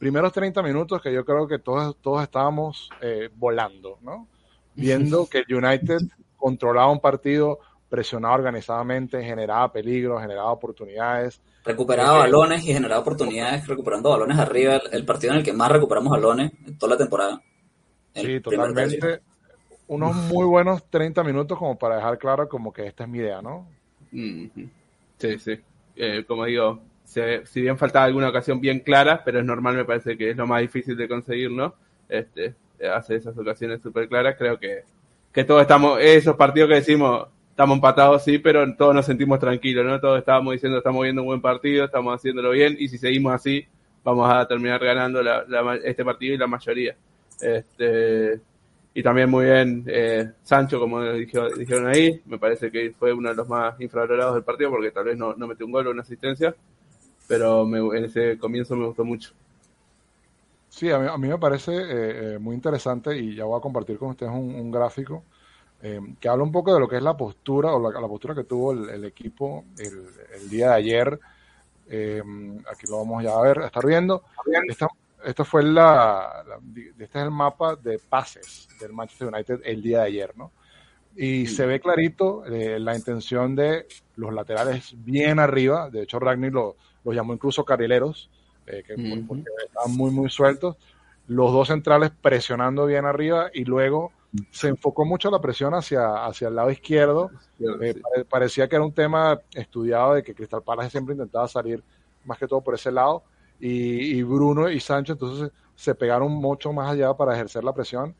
[0.02, 4.26] Primeros 30 minutos que yo creo que todos, todos estábamos eh, volando, ¿no?
[4.74, 6.00] Viendo que el United
[6.36, 11.40] controlaba un partido, presionaba organizadamente, generaba peligro, generaba oportunidades.
[11.64, 14.74] Recuperaba eh, balones y generaba oportunidades, recuperando balones arriba.
[14.74, 17.40] El, el, partido en el que más recuperamos balones en toda la temporada.
[18.12, 19.20] Sí, totalmente.
[19.86, 23.40] Unos muy buenos 30 minutos como para dejar claro como que esta es mi idea,
[23.40, 23.68] ¿no?
[24.10, 25.60] Sí, sí.
[25.94, 26.80] Eh, como digo,
[27.44, 30.46] si bien faltaba alguna ocasión bien clara, pero es normal, me parece que es lo
[30.46, 31.74] más difícil de conseguir, ¿no?
[32.08, 32.54] Este,
[32.94, 34.84] hace esas ocasiones súper claras, creo que,
[35.32, 39.84] que todos estamos, esos partidos que decimos, estamos empatados, sí, pero todos nos sentimos tranquilos,
[39.84, 40.00] ¿no?
[40.00, 43.66] Todos estábamos diciendo, estamos viendo un buen partido, estamos haciéndolo bien, y si seguimos así,
[44.02, 45.44] vamos a terminar ganando la,
[45.84, 46.96] este partido y la mayoría.
[47.40, 48.40] Este,
[48.94, 53.34] y también muy bien eh, Sancho, como dijeron ahí, me parece que fue uno de
[53.34, 56.02] los más infravalorados del partido porque tal vez no, no metió un gol o una
[56.02, 56.54] asistencia,
[57.32, 59.32] pero me, en ese comienzo me gustó mucho.
[60.68, 63.62] Sí, a mí, a mí me parece eh, eh, muy interesante y ya voy a
[63.62, 65.24] compartir con ustedes un, un gráfico
[65.80, 68.34] eh, que habla un poco de lo que es la postura o la, la postura
[68.34, 71.20] que tuvo el, el equipo el, el, día de ayer.
[71.88, 72.22] Eh,
[72.70, 74.24] aquí lo vamos ya a ver, a estar viendo.
[74.68, 74.88] Esta,
[75.24, 76.58] esto fue la, la,
[76.98, 80.52] este es el mapa de pases del Manchester United el día de ayer, ¿no?
[81.16, 85.88] Y se ve clarito eh, la intención de los laterales bien arriba.
[85.88, 88.30] De hecho, Ragni lo, lo llamó incluso carrileros,
[88.66, 89.26] eh, que, uh -huh.
[89.26, 90.76] porque estaban muy, muy sueltos.
[91.26, 94.12] Los dos centrales presionando bien arriba y luego
[94.50, 97.30] se enfocó mucho la presión hacia, hacia el lado izquierdo.
[97.60, 97.94] Eh,
[98.28, 101.82] parecía que era un tema estudiado de que Cristal Palace siempre intentaba salir
[102.24, 103.22] más que todo por ese lado.
[103.60, 108.14] Y, y, Bruno y Sancho entonces se pegaron mucho más allá para ejercer la presión.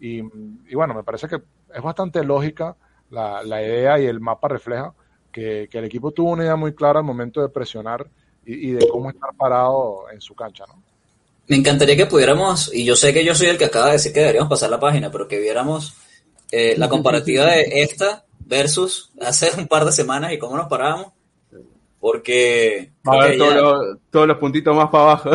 [0.00, 1.42] Y, y bueno, me parece que
[1.74, 2.76] es bastante lógica
[3.10, 4.94] la, la idea y el mapa refleja
[5.30, 8.08] que, que, el equipo tuvo una idea muy clara al momento de presionar
[8.48, 10.82] y, y de cómo estar parado en su cancha, ¿no?
[11.48, 14.12] Me encantaría que pudiéramos, y yo sé que yo soy el que acaba de decir
[14.12, 15.96] que deberíamos pasar la página, pero que viéramos
[16.50, 21.12] eh, la comparativa de esta versus hace un par de semanas y cómo nos parábamos.
[22.00, 22.92] Porque.
[23.04, 25.30] A ver, todos, los, todos, los, puntitos más para abajo.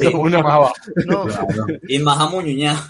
[0.00, 0.74] Sí, uno más abajo.
[1.06, 1.26] No.
[1.88, 2.82] Y más amuñuñado.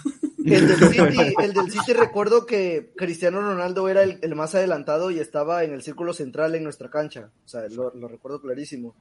[0.43, 5.11] El del, City, el del City recuerdo que Cristiano Ronaldo era el, el, más adelantado
[5.11, 7.29] y estaba en el círculo central en nuestra cancha.
[7.45, 8.95] O sea, lo, lo recuerdo clarísimo.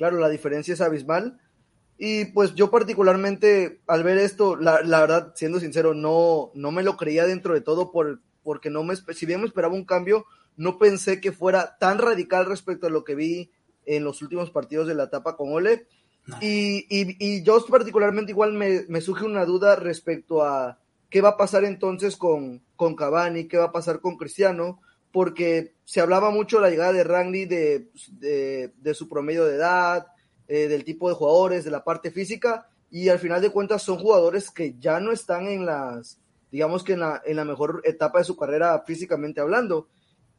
[0.00, 1.38] Claro, la diferencia es abismal.
[1.98, 6.82] Y pues yo particularmente al ver esto, la, la, verdad, siendo sincero, no, no me
[6.82, 10.24] lo creía dentro de todo por, porque no me, si bien me esperaba un cambio,
[10.56, 13.50] no pensé que fuera tan radical respecto a lo que vi
[13.84, 15.86] en los últimos partidos de la etapa con Ole.
[16.24, 16.38] No.
[16.40, 20.78] Y, y, y, yo particularmente igual me, me surge una duda respecto a
[21.10, 24.80] qué va a pasar entonces con, con Cavani, qué va a pasar con Cristiano,
[25.12, 30.06] porque se hablaba mucho de la llegada de Rangnick, de, de, su promedio de edad,
[30.46, 33.98] eh, del tipo de jugadores, de la parte física, y al final de cuentas son
[33.98, 36.20] jugadores que ya no están en las,
[36.50, 39.88] digamos que en la, en la mejor etapa de su carrera físicamente hablando.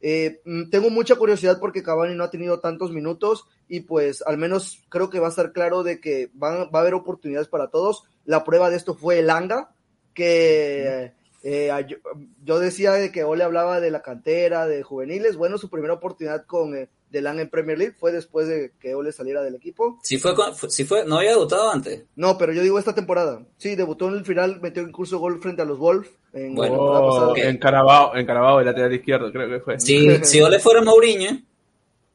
[0.00, 4.82] Eh, tengo mucha curiosidad porque Cavani no ha tenido tantos minutos y pues al menos
[4.88, 8.04] creo que va a estar claro de que va, va a haber oportunidades para todos.
[8.24, 9.74] La prueba de esto fue el Anga,
[10.12, 11.96] que eh, yo,
[12.44, 15.36] yo, decía de que Ole hablaba de la cantera, de juveniles.
[15.36, 19.12] Bueno, su primera oportunidad con eh, Delan en Premier League fue después de que Ole
[19.12, 19.98] saliera del equipo.
[20.02, 20.34] Sí fue,
[20.68, 22.04] sí fue, no había debutado antes.
[22.14, 23.42] No, pero yo digo esta temporada.
[23.58, 26.10] Sí, debutó en el final, metió incluso gol frente a los Wolves.
[26.32, 27.44] En, bueno, oh, okay.
[27.44, 29.80] en Carabao, en Carabao, el lateral izquierdo, creo que fue.
[29.80, 31.40] Sí, si Ole fuera Mourinho,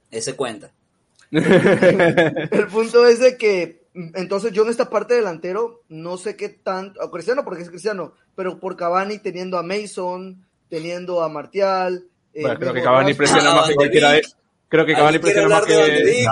[0.10, 0.72] ese cuenta.
[1.32, 3.77] el punto es de que
[4.14, 8.14] entonces yo en esta parte delantero no sé qué tanto, a Cristiano porque es Cristiano,
[8.36, 12.06] pero por Cavani teniendo a Mason, teniendo a Martial.
[12.34, 14.22] Eh, bueno, creo que Cavani presiona más que cualquiera de
[14.70, 16.26] Creo que Cavani presiona más que.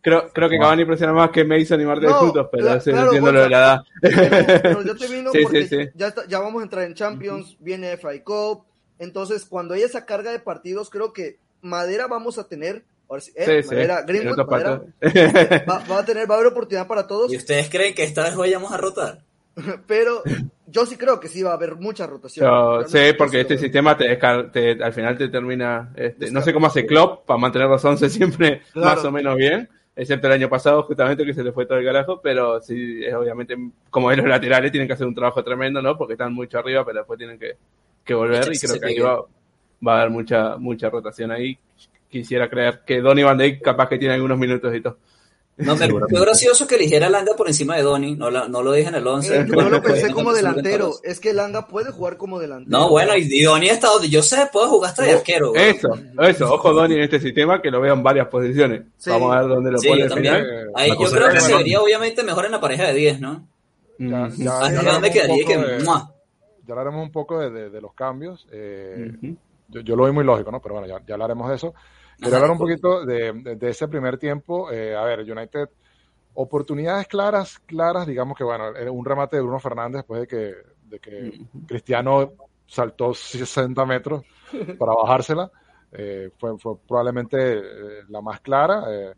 [0.00, 2.90] Creo, creo que Cavani presiona más que Mason y Martial no, juntos, pero claro, sí,
[2.90, 3.80] claro, entiendo bueno, lo de la edad.
[4.00, 4.16] Pero,
[4.62, 5.88] pero yo te vino sí, porque sí, sí.
[5.96, 7.56] Ya, está, ya vamos a entrar en Champions, uh -huh.
[7.58, 8.62] viene Cup.
[9.00, 13.32] Entonces, cuando hay esa carga de partidos, creo que Madera vamos a tener Ahora sí,
[13.36, 14.04] eh, sí, Madera, sí.
[14.06, 14.82] Greenwood, Madera,
[15.68, 17.32] va, va, a tener, va a haber oportunidad para todos.
[17.32, 19.22] ¿Y ustedes creen que esta vez vayamos a rotar?
[19.86, 20.22] Pero
[20.66, 22.46] yo sí creo que sí va a haber mucha rotación.
[22.46, 24.16] Yo, sí, porque este sistema te,
[24.52, 28.10] te, al final te termina, este, no sé cómo hace Klopp para mantener los 11
[28.10, 28.96] siempre claro.
[28.96, 31.84] más o menos bien, excepto el año pasado justamente que se le fue todo el
[31.84, 33.56] carajo, pero sí, es obviamente,
[33.88, 35.96] como es los laterales, tienen que hacer un trabajo tremendo, ¿no?
[35.96, 37.56] Porque están mucho arriba, pero después tienen que,
[38.04, 39.22] que volver y creo que aquí va,
[39.86, 41.58] va a haber mucha, mucha rotación ahí
[42.08, 44.98] quisiera creer que Donny Van Dijk capaz que tiene algunos minutos y todo.
[45.58, 48.62] No, me fue gracioso que eligiera a Langa por encima de Donny, no, la, no
[48.62, 49.40] lo dije en el 11.
[49.40, 52.78] Eh, yo lo pensé como delantero, es que Langa puede jugar como delantero.
[52.78, 55.52] No, bueno, y, y Donny está donde yo sé, puede jugar hasta de arquero.
[55.52, 55.70] Güey.
[55.70, 55.88] Eso,
[56.20, 58.82] eso, ojo Donny en este sistema que lo veo en varias posiciones.
[58.98, 59.08] Sí.
[59.08, 60.44] Vamos a ver dónde lo sí, pone yo también.
[60.74, 63.48] Ahí, yo creo que se vería obviamente mejor en la pareja de 10, ¿no?
[63.98, 65.56] Ya, ya, Hasta ya dónde quedaría que...
[65.56, 65.84] De,
[66.66, 68.46] ya hablaremos un poco de, de, de los cambios.
[68.52, 69.36] Eh, uh -huh.
[69.68, 70.60] Yo, yo, lo veo muy lógico, ¿no?
[70.60, 71.74] Pero bueno, ya, ya hablaremos de eso.
[72.18, 74.70] Quiero hablar un poquito de, de, de ese primer tiempo.
[74.70, 75.68] Eh, a ver, United,
[76.34, 80.98] oportunidades claras, claras, digamos que, bueno, un remate de Bruno Fernández después de que, de
[80.98, 82.32] que Cristiano
[82.66, 84.22] saltó 60 metros
[84.78, 85.50] para bajársela.
[85.92, 88.84] Eh, fue, fue, probablemente eh, la más clara.
[88.90, 89.14] Eh,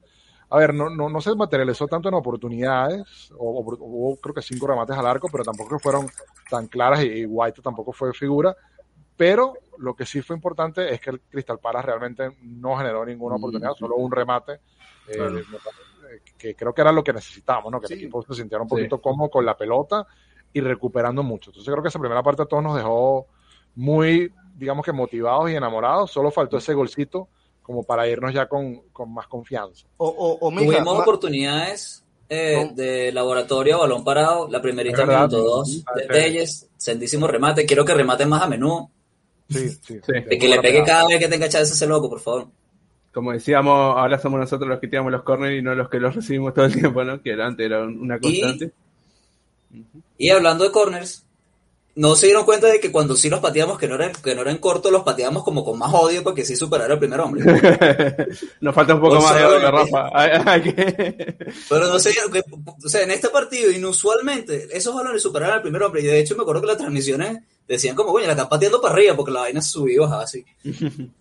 [0.51, 4.43] a ver, no, no, no, se materializó tanto en oportunidades, o, o, hubo creo que
[4.43, 6.07] cinco remates al arco, pero tampoco fueron
[6.49, 8.57] tan claras y, y White tampoco fue figura
[9.19, 13.35] pero lo que sí fue importante es que el Crystal Palace realmente no generó ninguna
[13.37, 13.39] Mm.
[13.39, 14.53] oportunidad, solo un remate,
[15.09, 15.35] eh, Claro.
[15.35, 15.45] de-
[16.39, 17.81] que creo que era lo que necesitábamos, ¿no?
[17.81, 17.93] que Sí.
[17.95, 18.75] el equipo se sintiera un Sí.
[18.77, 20.07] poquito cómodo con la pelota
[20.53, 21.51] y recuperando mucho.
[21.51, 23.27] Entonces creo que esa primera parte a todos nos dejó
[23.75, 27.29] muy, digamos que motivados y enamorados, solo faltó ese golcito
[27.63, 29.87] como para irnos ya con, con más confianza.
[29.99, 35.43] O, o, o mija, Tuvimos ma- oportunidades eh, de laboratorio balón parado, la primerita minuto
[35.43, 36.07] dos Ah, de.
[36.07, 38.91] Telles, sentísimo remate, quiero que remate más a menudo,
[39.49, 39.79] Sí, sí.
[40.05, 40.13] Sí.
[40.13, 42.49] de que le pegue cada vez que tenga chance ese loco, por favor.
[43.13, 46.15] Como decíamos, ahora somos nosotros los que tiramos los corners y no los que los
[46.15, 47.21] recibimos todo el tiempo, ¿no?
[47.23, 48.71] Que antes era un- una constante.
[50.19, 51.25] Y hablando de corners,
[51.95, 54.43] no se dieron cuenta de que cuando sí los pateamos, que no eran, que no
[54.43, 57.45] eran cortos, los pateamos como con más odio porque sí superara al primer hombre.
[58.61, 60.63] Nos falta un poco O más de odio, Rafa.
[60.63, 61.37] Que-
[61.69, 62.43] Pero no que,
[62.85, 66.03] o sea, en este partido, inusualmente, esos balones superaron al primer hombre.
[66.03, 68.95] Y de hecho, me acuerdo que las transmisiones decían como, coño, la están pateando para
[68.95, 70.45] arriba porque la vaina se subió así.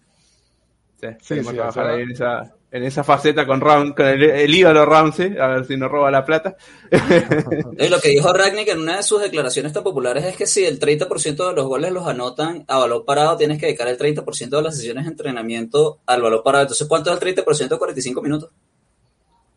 [1.00, 1.58] Sí, Sí, sí,
[2.02, 5.78] en esa, en esa faceta con, Ram, con el, el ídolo Ramsey, a ver si
[5.78, 6.56] nos roba la plata.
[7.80, 10.66] Y lo que dijo Ragnick en una de sus declaraciones tan populares es que si
[10.66, 14.50] el 30% de los goles los anotan a balón parado, tienes que dedicar el 30%
[14.50, 16.64] de las sesiones de entrenamiento al balón parado.
[16.64, 18.50] Entonces, ¿cuánto es el 30% de 45 minutos?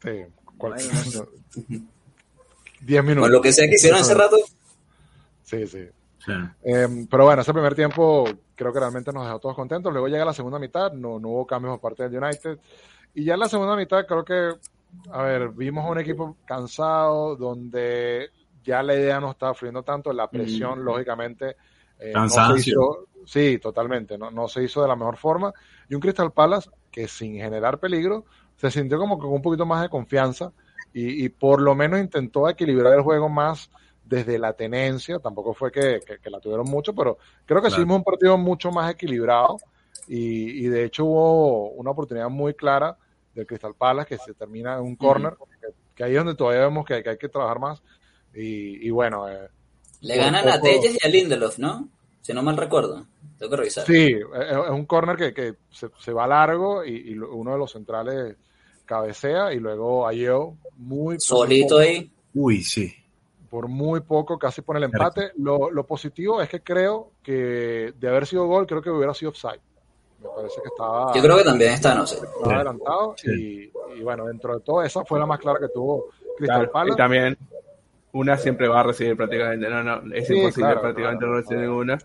[0.02, 0.10] Sí,
[0.56, 0.74] cual-
[2.80, 3.22] 10 minutos.
[3.24, 4.36] Con lo que sea que hicieron hace rato.
[5.44, 5.84] Sí, sí.
[6.24, 6.32] Sí.
[6.64, 9.90] Eh, pero bueno, ese primer tiempo creo que realmente nos dejó todos contentos.
[9.90, 12.58] Luego llega la segunda mitad, no, no hubo cambios por parte del United.
[13.14, 14.52] Y ya en la segunda mitad creo que,
[15.12, 18.30] a ver, vimos a un equipo cansado, donde
[18.62, 21.56] ya la idea no estaba fluyendo tanto, la presión, lógicamente,
[21.98, 22.76] eh, no se Cansancio.
[22.76, 25.52] hizo, sí, totalmente, no, no se hizo de la mejor forma.
[25.88, 29.82] Y un Crystal Palace que sin generar peligro, se sintió como con un poquito más
[29.82, 30.52] de confianza
[30.92, 33.70] y, y por lo menos intentó equilibrar el juego más
[34.02, 37.80] desde la tenencia, tampoco fue que, que- que la tuvieron mucho, pero creo que sí
[37.80, 37.82] Claro.
[37.82, 39.62] vimos un partido mucho más equilibrado
[40.12, 42.96] y, y de hecho hubo una oportunidad muy clara
[43.34, 46.62] del Crystal Palace que se termina en un corner, que, que ahí es donde todavía
[46.62, 47.80] vemos que, que hay que trabajar más
[48.34, 49.48] y, y bueno, eh,
[50.00, 51.88] Le ganan a poco- Telles y a Lindelof, ¿no?
[52.22, 53.06] Si no mal recuerdo.
[53.38, 53.86] Tengo que revisar.
[53.86, 57.58] sí, es, es un corner que, que se, se va largo y, y uno de
[57.58, 58.36] los centrales
[58.84, 62.10] cabecea y luego Ayo muy Solito poco- ahí.
[62.34, 62.92] Uy, sí.
[63.48, 65.30] por muy poco casi pone el empate.
[65.38, 69.30] Lo, lo positivo es que creo que de haber sido gol, creo que hubiera sido
[69.30, 69.60] offside.
[70.20, 72.16] Me parece que estaba, Yo creo que también está, no sé.
[72.16, 73.70] estaba adelantado Sí.
[73.94, 76.06] y, y bueno, dentro de todo esa fue la más clara que tuvo
[76.36, 76.96] Crystal Claro, y Palace.
[76.96, 77.38] también
[78.12, 81.32] una siempre va a recibir prácticamente, no, no, es Sí, imposible claro, prácticamente claro.
[81.34, 81.98] no recibir ninguna.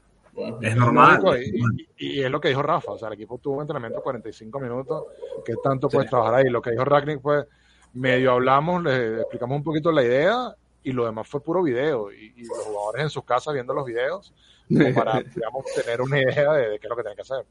[0.62, 1.22] Es normal.
[1.42, 4.00] Y, y- y es lo que dijo Rafa, o sea, el equipo tuvo un entrenamiento
[4.00, 5.06] de 45 minutos,
[5.46, 5.96] ¿qué tanto Sí.
[5.96, 6.50] puedes trabajar ahí?
[6.50, 7.46] Lo que dijo Ragnick fue,
[7.94, 12.34] medio hablamos, le explicamos un poquito la idea y lo demás fue puro video y,
[12.36, 14.34] y los jugadores en sus casas viendo los videos
[14.68, 17.46] como para, digamos, tener una idea de, de qué es lo que tienen que hacer.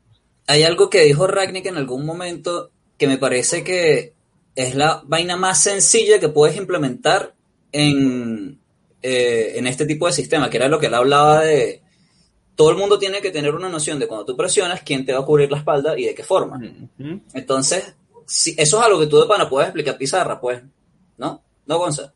[0.46, 4.12] Hay algo que dijo Ragnick en algún momento que me parece que
[4.54, 7.34] es la vaina más sencilla que puedes implementar
[7.72, 8.60] en,
[9.02, 11.82] eh, en este tipo de sistema, que era lo que él hablaba de
[12.54, 15.20] todo el mundo tiene que tener una noción de cuando tú presionas quién te va
[15.20, 16.60] a cubrir la espalda y de qué forma.
[17.32, 17.94] Entonces,
[18.26, 20.62] si, eso es algo que tú de pana puedes explicar pizarra, pues,
[21.18, 21.42] ¿no?
[21.66, 22.12] No, Gonza.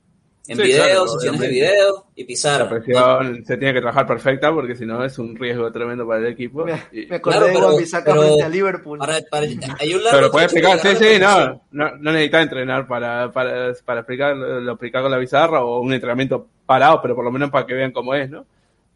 [0.48, 2.64] En Sí, video, claro, sesiones de video y pizarra.
[2.64, 6.20] La presión se tiene que trabajar perfecta porque si no es un riesgo tremendo para
[6.20, 6.64] el equipo.
[6.64, 8.98] Me, Y- me acordé Claro, de frente a Liverpool.
[8.98, 13.30] Para- para- hay un Pero trecho explicar, sí, sí, no, no, no necesitas entrenar para,
[13.30, 17.30] para, para explicar, lo explicar con la bizarra o un entrenamiento parado, pero por lo
[17.30, 18.46] menos para que vean cómo es, ¿no?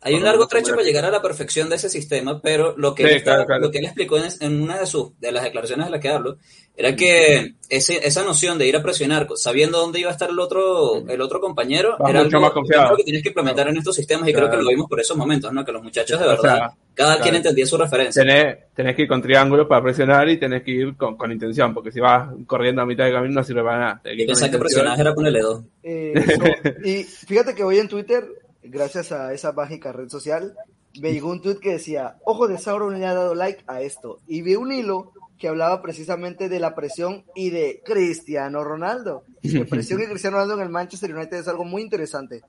[0.04, 3.04] Hay un largo trecho para llegar a la perfección de ese sistema, pero lo que,
[3.04, 3.62] Sí, él, estaba- claro, claro.
[3.62, 6.08] Lo que él explicó en, en una de sus de las declaraciones de las que
[6.08, 6.38] hablo
[6.76, 10.38] era que ese, esa noción de ir a presionar sabiendo dónde iba a estar el
[10.40, 12.82] otro el otro compañero Vas era mucho algo más confiado.
[12.84, 14.58] algo que tienes que implementar en estos sistemas y creo Claro.
[14.58, 15.64] que lo vimos por esos momentos, ¿no?
[15.64, 17.22] Que los muchachos de O verdad, sea, cada claro.
[17.22, 18.22] quien entendía su referencia.
[18.24, 21.72] Tenés, tenés que ir con triángulos para presionar y tenés que ir con, con intención,
[21.74, 24.02] porque si vas corriendo a mitad de camino no sirve para nada.
[24.12, 25.62] Y pensar que presionar era ponerle dos.
[25.82, 28.24] Eh, so- y fíjate que hoy en Twitter,
[28.62, 30.54] gracias a esa mágica red social,
[31.00, 34.20] me llegó un tweet que decía, ojo de Sauron le ha dado like a esto.
[34.26, 39.24] Y vi un hilo que hablaba precisamente de la presión y de Cristiano Ronaldo.
[39.42, 42.42] La presión y Cristiano Ronaldo en el Manchester United es algo muy interesante.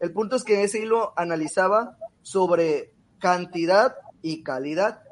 [0.00, 5.02] El punto es que ese hilo analizaba sobre cantidad y calidad.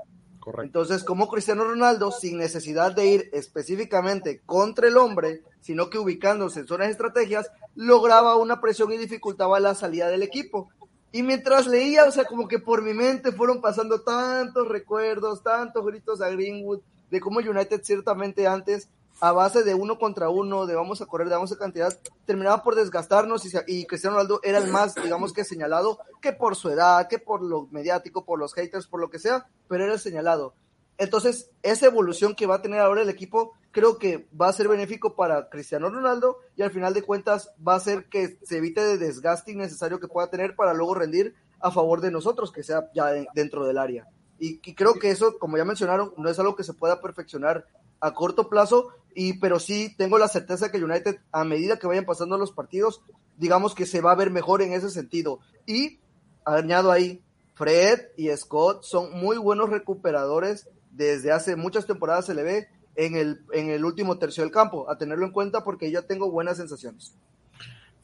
[0.62, 6.61] Entonces, como Cristiano Ronaldo, sin necesidad de ir específicamente contra el hombre, sino que ubicándose
[6.61, 10.70] en zonas estrategias, lograba una presión y dificultaba la salida del equipo.
[11.12, 15.84] Y mientras leía, o sea, como que por mi mente fueron pasando tantos recuerdos, tantos
[15.87, 16.80] gritos a Greenwood,
[17.11, 18.88] de cómo United ciertamente antes
[19.20, 22.62] a base de uno contra uno, de vamos a correr, de vamos a cantidad, terminaba
[22.62, 26.70] por desgastarnos y, y Cristiano Ronaldo era el más, digamos que señalado, que por su
[26.70, 29.98] edad, que por lo mediático, por los haters, por lo que sea, pero era el
[30.00, 30.54] señalado.
[30.98, 34.66] Entonces, esa evolución que va a tener ahora el equipo, creo que va a ser
[34.66, 38.81] benéfico para Cristiano Ronaldo y al final de cuentas va a hacer que se evite
[38.85, 42.90] de desgaste innecesario que pueda tener para luego rendir a favor de nosotros, que sea
[42.94, 44.09] ya de- dentro del área.
[44.40, 47.66] Y creo que eso, como ya mencionaron, no es algo que se pueda perfeccionar
[48.00, 48.88] a corto plazo,
[49.20, 53.02] y, pero sí tengo la certeza que United, a medida que vayan pasando los partidos,
[53.37, 55.40] digamos que se va a ver mejor en ese sentido.
[55.66, 55.98] Y
[56.44, 57.20] añado ahí,
[57.57, 60.68] Fred y Scott son muy buenos recuperadores.
[60.92, 64.88] Desde hace muchas temporadas se le ve en el, en el último tercio del campo,
[64.88, 67.12] a tenerlo en cuenta porque yo tengo buenas sensaciones.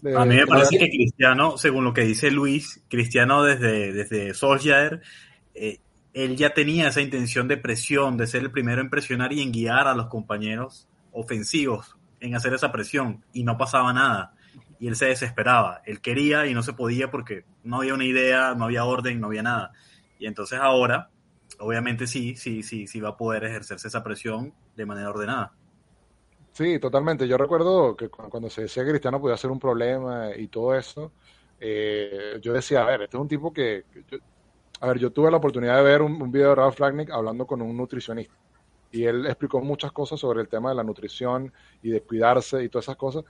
[0.03, 4.35] De- A mí me parece que Cristiano, según lo que dice Luis, Cristiano desde, desde
[4.35, 5.00] Solskjaer,
[5.55, 5.79] eh,
[6.12, 9.53] él ya tenía esa intención de presión, de ser el primero en presionar y en
[9.53, 14.35] guiar a los compañeros ofensivos en hacer esa presión y no pasaba nada.
[14.79, 15.83] Y él se desesperaba.
[15.87, 19.29] Él quería y no se podía porque no había una idea, no había orden, no
[19.29, 19.72] había nada.
[20.18, 21.12] Y entonces ahora,
[21.61, 25.57] obviamente sí, sí, sí, sí va a poder ejercerse esa presión de manera ordenada.
[26.53, 27.27] Sí, totalmente.
[27.27, 30.74] Yo recuerdo que cu- cuando se decía que Cristiano podía ser un problema y todo
[30.77, 31.14] eso,
[31.59, 34.18] eh, yo decía, a ver, este es un tipo que yo-
[34.81, 37.46] a ver, yo tuve la oportunidad de ver un, un video de Ralph Ragnick hablando
[37.46, 38.35] con un nutricionista
[38.94, 41.52] y él explicó muchas cosas sobre el tema de la nutrición
[41.83, 43.24] y de cuidarse y todas esas cosas.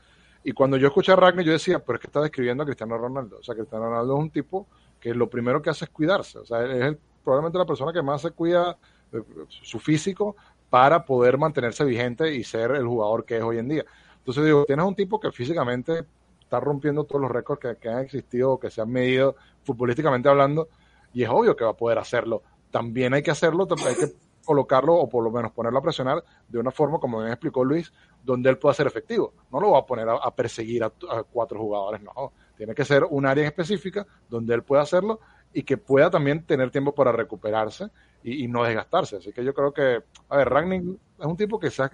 [0.45, 2.99] Y cuando yo escuché a Ragnick, yo decía, pero es que está describiendo a Cristiano
[2.99, 3.39] Ronaldo.
[3.39, 4.67] O sea, Cristiano Ronaldo es un tipo
[5.01, 6.39] que lo primero que hace es cuidarse.
[6.39, 8.77] O sea, es el- probablemente la persona que más se cuida
[9.13, 10.37] eh, su físico
[10.69, 13.85] para poder mantenerse vigente y ser el jugador que es hoy en día.
[14.19, 16.05] Entonces digo, tienes un tipo que físicamente
[16.41, 20.29] está rompiendo todos los récords que, que han existido o que se han medido futbolísticamente
[20.29, 20.69] hablando
[21.15, 22.43] y es obvio que va a poder hacerlo.
[22.71, 24.13] También hay que hacerlo, hay que
[24.45, 27.93] colocarlo o por lo menos ponerlo a presionar de una forma, como bien explicó Luis,
[28.23, 29.33] donde él pueda ser efectivo.
[29.51, 32.33] No lo va a poner a, perseguir a, a cuatro jugadores, no.
[32.57, 35.21] Tiene que ser un área específica donde él pueda hacerlo
[35.53, 37.89] y que pueda también tener tiempo para recuperarse
[38.23, 39.17] y, no desgastarse.
[39.17, 40.83] Así que yo creo que, a ver, Ragnick
[41.19, 41.91] es un tipo que se ha,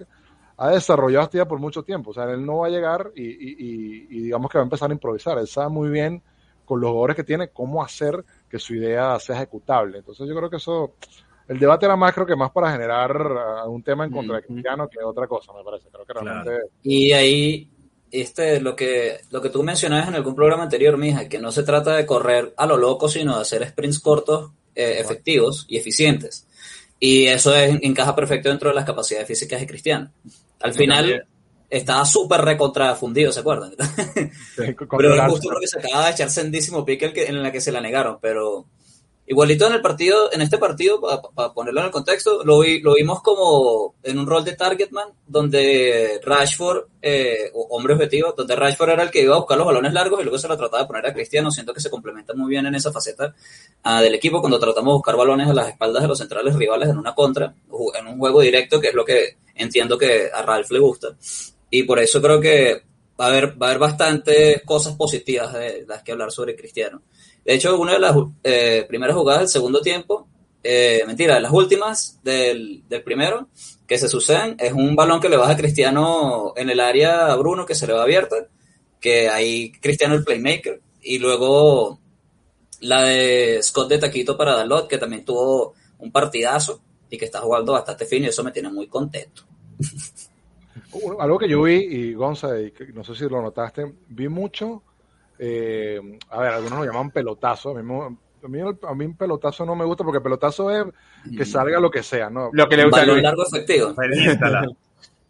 [0.57, 2.11] ha desarrollado esto ya por mucho tiempo.
[2.11, 4.89] O sea, él no va a llegar y- y- y digamos que va a empezar
[4.89, 5.37] a improvisar.
[5.37, 6.23] Él sabe muy bien
[6.65, 9.97] con los jugadores que tiene cómo hacer que su idea sea ejecutable.
[9.99, 10.93] Entonces yo creo que eso,
[11.51, 13.13] el debate era más creo que más para generar
[13.65, 14.43] uh, un tema en contra de.
[14.43, 15.89] Cristiano que otra cosa, me parece.
[15.91, 16.51] Creo que realmente...
[16.83, 17.69] Y ahí,
[18.09, 21.63] este, lo que, lo que tú mencionabas en algún programa anterior, mija, que no se
[21.63, 26.47] trata de correr a lo loco, sino de hacer sprints cortos, eh, efectivos y eficientes.
[27.01, 30.09] Y eso es- encaja perfecto dentro de las capacidades físicas de Cristiano.
[30.61, 31.23] Al final, también.
[31.69, 33.73] estaba súper recontrafundido, ¿se acuerdan?
[34.55, 37.59] sí, Pero justo porque se acaba de echar sendísimo pique el que, en la que
[37.59, 38.67] se la negaron, pero
[39.27, 40.99] igualito en el partido, en este partido,
[41.33, 45.09] para ponerlo en el contexto, lo, vi- lo vimos como en un rol de targetman,
[45.25, 49.93] donde Rashford, eh, hombre objetivo, donde Rashford era el que iba a buscar los balones
[49.93, 52.49] largos y luego se lo trataba de poner a Cristiano, siento que se complementa muy
[52.49, 53.33] bien en esa faceta
[53.83, 56.89] ah, del equipo cuando tratamos de buscar balones a las espaldas de los centrales rivales
[56.89, 57.53] en una contra,
[57.97, 61.07] en un juego directo, que es lo que entiendo que a Ralph le gusta.
[61.69, 62.83] Y por eso creo que
[63.19, 67.01] va a haber, va a haber bastantes cosas positivas de las que hablar sobre Cristiano.
[67.45, 70.27] De hecho, una de las eh, primeras jugadas del segundo tiempo,
[70.63, 73.47] eh, mentira, las últimas del, del primero,
[73.87, 77.35] que se suceden, es un balón que le baja a Cristiano en el área a
[77.35, 78.35] Bruno, que se le va abierta,
[78.99, 81.99] que ahí Cristiano el playmaker, y luego
[82.81, 87.41] la de Scott de Taquito para Dalot, que también tuvo un partidazo y que está
[87.41, 89.43] jugando bastante fino, y eso me tiene muy contento.
[91.19, 94.83] Algo que yo vi, y Gonza, y no sé si lo notaste, vi mucho,
[95.43, 97.99] eh, a ver, algunos lo llaman pelotazo, a mí,
[98.43, 100.85] a mí el- a mí un pelotazo no me gusta porque pelotazo es
[101.35, 102.51] que salga lo que sea, ¿no?
[102.53, 103.93] Lo que le gusta Balón largo efectivo.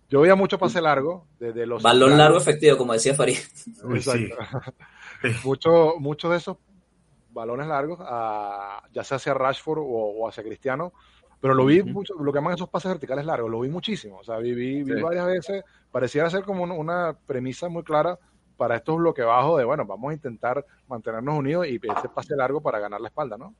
[0.09, 1.81] Yo veía mucho pase largo desde los...
[1.81, 2.17] Balón centrales.
[2.25, 3.37] largo efectivo, como decía Farid.
[3.37, 3.71] Sí.
[3.95, 4.35] Exacto.
[5.21, 5.29] Sí.
[5.45, 6.57] Mucho- Muchos de esos
[7.31, 10.91] balones largos, a- ya sea hacia Rashford o, o hacia Cristiano,
[11.39, 14.23] pero lo vi mucho, lo que llaman esos pases verticales largos, lo vi muchísimo, o
[14.25, 18.19] sea, vi, vi- varias veces, pareciera ser como un- una premisa muy clara
[18.61, 22.61] para estos bloques bajos de, bueno, vamos a intentar mantenernos unidos y ese pase largo
[22.61, 23.55] para ganar la espalda, ¿no?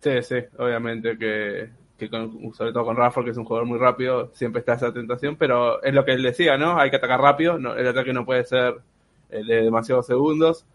[0.00, 3.78] Sí, sí, obviamente que, que con- sobre todo con Rafa, que es un jugador muy
[3.78, 6.80] rápido, siempre está esa tentación, pero es lo que él decía, ¿no?
[6.80, 8.74] Hay que atacar rápido, no, el ataque no puede ser
[9.30, 10.66] eh, de demasiados segundos.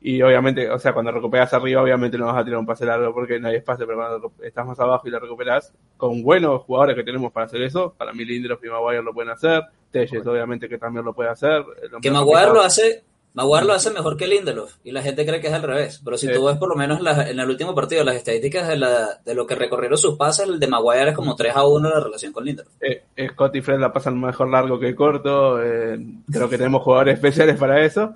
[0.00, 3.12] Y obviamente, o sea, cuando recuperas arriba, obviamente no vas a tirar un pase largo
[3.12, 6.94] porque no hay espacio, pero cuando estás más abajo y lo recuperas, con buenos jugadores
[6.94, 10.68] que tenemos para hacer eso, para mí Lindelof y Maguire lo pueden hacer, Telles obviamente
[10.68, 11.64] que también lo puede hacer.
[11.82, 13.02] eh, lo Que Maguire lo hace,
[13.38, 16.00] Maguire lo hace mejor que Lindelof y la gente cree que es al revés.
[16.04, 16.32] Pero si Sí.
[16.34, 19.34] tú ves por lo menos la- en el último partido las estadísticas de, la, de
[19.34, 22.32] lo que recorrieron sus pases, el de Maguire es como 3 a 1 la relación
[22.32, 22.72] con Lindelof.
[22.80, 25.62] Eh, Scott y Fred la pasan mejor largo que corto.
[25.62, 25.98] eh,
[26.32, 28.12] creo que tenemos jugadores especiales para eso.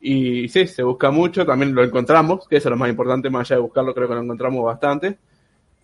[0.00, 1.46] Y sí, se busca mucho.
[1.46, 3.30] También lo encontramos, que eso es lo más importante.
[3.30, 5.16] Más allá de buscarlo, creo que lo encontramos bastante.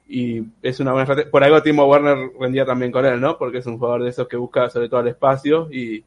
[0.09, 1.17] Y es una buena.
[1.31, 3.39] Por algo Timo Werner rendía también con él, ¿no?
[3.39, 6.05] Porque es un jugador de esos que busca sobre todo el espacio y,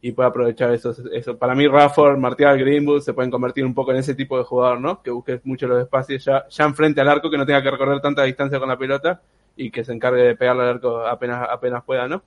[0.00, 1.36] y puede aprovechar eso, eso.
[1.36, 4.80] Para mí, Rafford, Martial, Greenwood se pueden convertir un poco en ese tipo de jugador,
[4.80, 5.02] ¿no?
[5.02, 8.00] Que busque mucho los espacios ya, ya enfrente al arco, que no tenga que recorrer
[8.00, 9.20] tanta distancia con la pelota
[9.56, 12.22] y que se encargue de pegarle al arco apenas, apenas pueda, ¿no?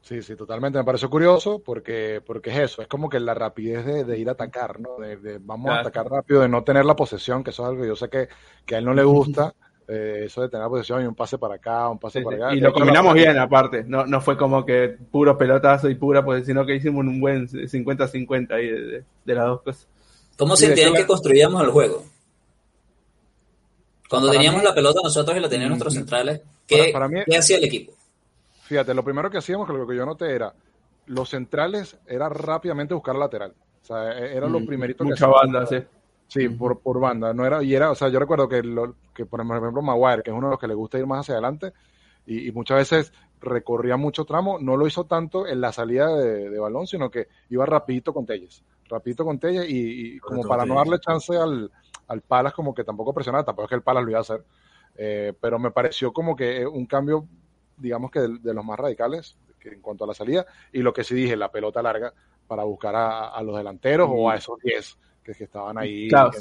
[0.00, 0.78] Sí, sí, totalmente.
[0.78, 4.28] Me pareció curioso porque, porque es eso, es como que la rapidez de, de ir
[4.28, 4.96] a atacar, ¿no?
[4.96, 7.82] De, de vamos a atacar rápido, de no tener la posesión, que eso es algo
[7.82, 8.28] que yo sé que,
[8.64, 9.54] que a él no le gusta,
[9.88, 12.36] eh, eso de tener la posesión y un pase para acá, un pase Sí, para
[12.36, 12.42] sí.
[12.42, 12.54] allá.
[12.54, 13.84] Y lo combinamos la- bien, aparte.
[13.84, 17.48] No, no fue como que puro pelotazo y pura, pues, sino que hicimos un buen
[17.48, 19.88] 50-50 ahí de, de- de las dos cosas.
[20.36, 22.04] ¿Cómo sentían que la- construíamos el juego?
[24.08, 26.92] Cuando Para teníamos mí- la pelota nosotros y la tenían nuestros Mm, centrales, ¿qué, para-
[26.92, 27.92] para mí- qué hacía el equipo?
[28.62, 30.52] Fíjate, lo primero que hacíamos, que lo que yo noté era,
[31.06, 33.54] los centrales era rápidamente buscar la lateral.
[33.82, 35.40] O sea, e- era lo Mm, primerito que Mucha hacíamos.
[35.54, 35.76] banda, sí.
[36.26, 37.32] Sí, por, por banda.
[37.32, 40.30] No era, y era, o sea, yo recuerdo que, lo, que por ejemplo Maguire, que
[40.30, 41.72] es uno de los que le gusta ir más hacia adelante,
[42.24, 46.48] y, y muchas veces recorría mucho tramo, no lo hizo tanto en la salida de,
[46.50, 50.64] de balón, sino que iba rapidito con Telles, rapidito con Telles, y, y como para
[50.66, 51.70] no darle chance al,
[52.06, 54.44] al Palas como que tampoco presionar, tampoco es que el Palas lo iba a hacer,
[54.96, 57.26] eh, pero me pareció como que un cambio,
[57.76, 60.92] digamos que de, de los más radicales que en cuanto a la salida, y lo
[60.92, 62.12] que sí dije, la pelota larga
[62.46, 66.08] para buscar a, a los delanteros o a esos 10 que, que estaban ahí.
[66.08, 66.38] Claro, que-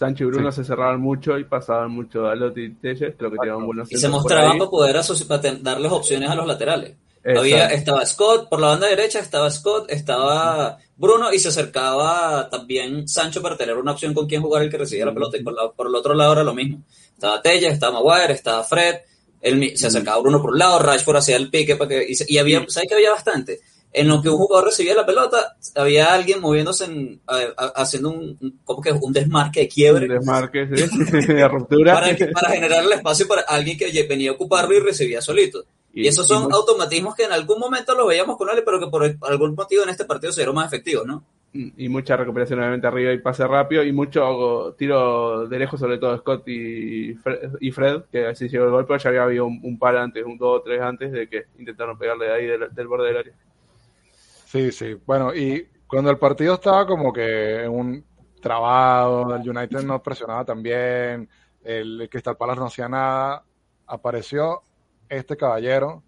[0.00, 0.56] Sancho y Bruno Sí.
[0.56, 3.14] se cerraban mucho y pasaban mucho a y Telles.
[3.18, 4.96] Creo que tiraban buenos Y se mostraban para poder
[5.28, 6.96] para darles opciones a los laterales.
[7.18, 7.40] Exacto.
[7.40, 13.06] Había, estaba Scott, por la banda derecha estaba Scott, estaba Bruno y se acercaba también
[13.06, 15.36] Sancho para tener una opción con quien jugar el que recibía la pelota.
[15.36, 16.82] Y por, la- por el otro lado era lo mismo.
[17.12, 18.94] Estaba Tella, estaba Maguire, estaba Fred,
[19.42, 22.24] él se acercaba Bruno por un lado, Rashford hacía el pique para que, y, se-
[22.26, 23.60] y había, ¿sabes que había bastante?
[23.92, 28.10] En lo que un jugador recibía la pelota, había alguien moviéndose, en, a- a- haciendo
[28.10, 31.94] un, como que un desmarque de quiebre Un desmarque, sí, de ruptura.
[31.94, 35.64] para, para generar el espacio para alguien que venía a ocuparlo y recibía solito.
[35.92, 38.86] Y, esos son mu- automatismos que en algún momento los veíamos con él, pero que
[38.86, 41.24] por algún motivo en este partido se dieron más efectivos, ¿no?
[41.52, 46.16] y mucha recuperación obviamente arriba y pase rápido y mucho tiro de lejos sobre todo
[46.18, 49.58] Scott y Fred, y Fred que así llegó el gol pero ya había habido un,
[49.64, 52.72] un par antes, un dos o tres antes de que intentaron pegarle de ahí del,
[52.72, 53.32] del borde del área.
[54.50, 54.94] Sí, sí.
[55.06, 58.04] Bueno, y cuando el partido estaba como que en un
[58.42, 61.28] trabado, el United no presionaba tan bien,
[61.62, 63.44] el Crystal Palace no hacía nada,
[63.86, 64.62] apareció
[65.08, 66.02] este caballero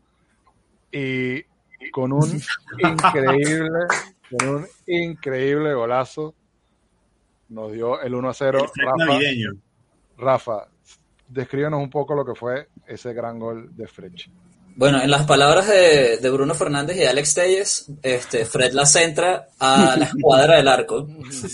[0.91, 1.45] y
[1.93, 2.43] con un
[2.79, 3.87] increíble,
[4.29, 6.35] con un increíble golazo
[7.49, 8.59] nos dio el 1 a 0.
[8.59, 9.19] El fleck Rafa.
[10.19, 10.69] Rafa,
[11.29, 14.29] descríbenos un poco lo que fue ese gran gol de French.
[14.75, 19.49] Bueno, en las palabras de, de Bruno Fernández y Alex Telles, este, Fred la centra
[19.59, 21.07] a la escuadra del arco.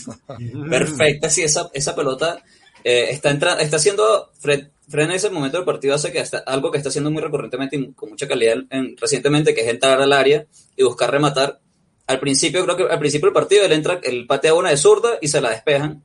[0.69, 2.41] Perfecta, sí, esa, esa pelota
[2.83, 6.39] eh, está entrando, está haciendo, Fred, Fred en ese momento del partido hace que está,
[6.39, 10.01] algo que está haciendo muy recurrentemente y con mucha calidad en- recientemente, que es entrar
[10.01, 10.45] al área
[10.75, 11.59] y buscar rematar.
[12.07, 15.17] Al principio, creo que al principio del partido él entra, él patea una de zurda
[15.21, 16.03] y se la despejan.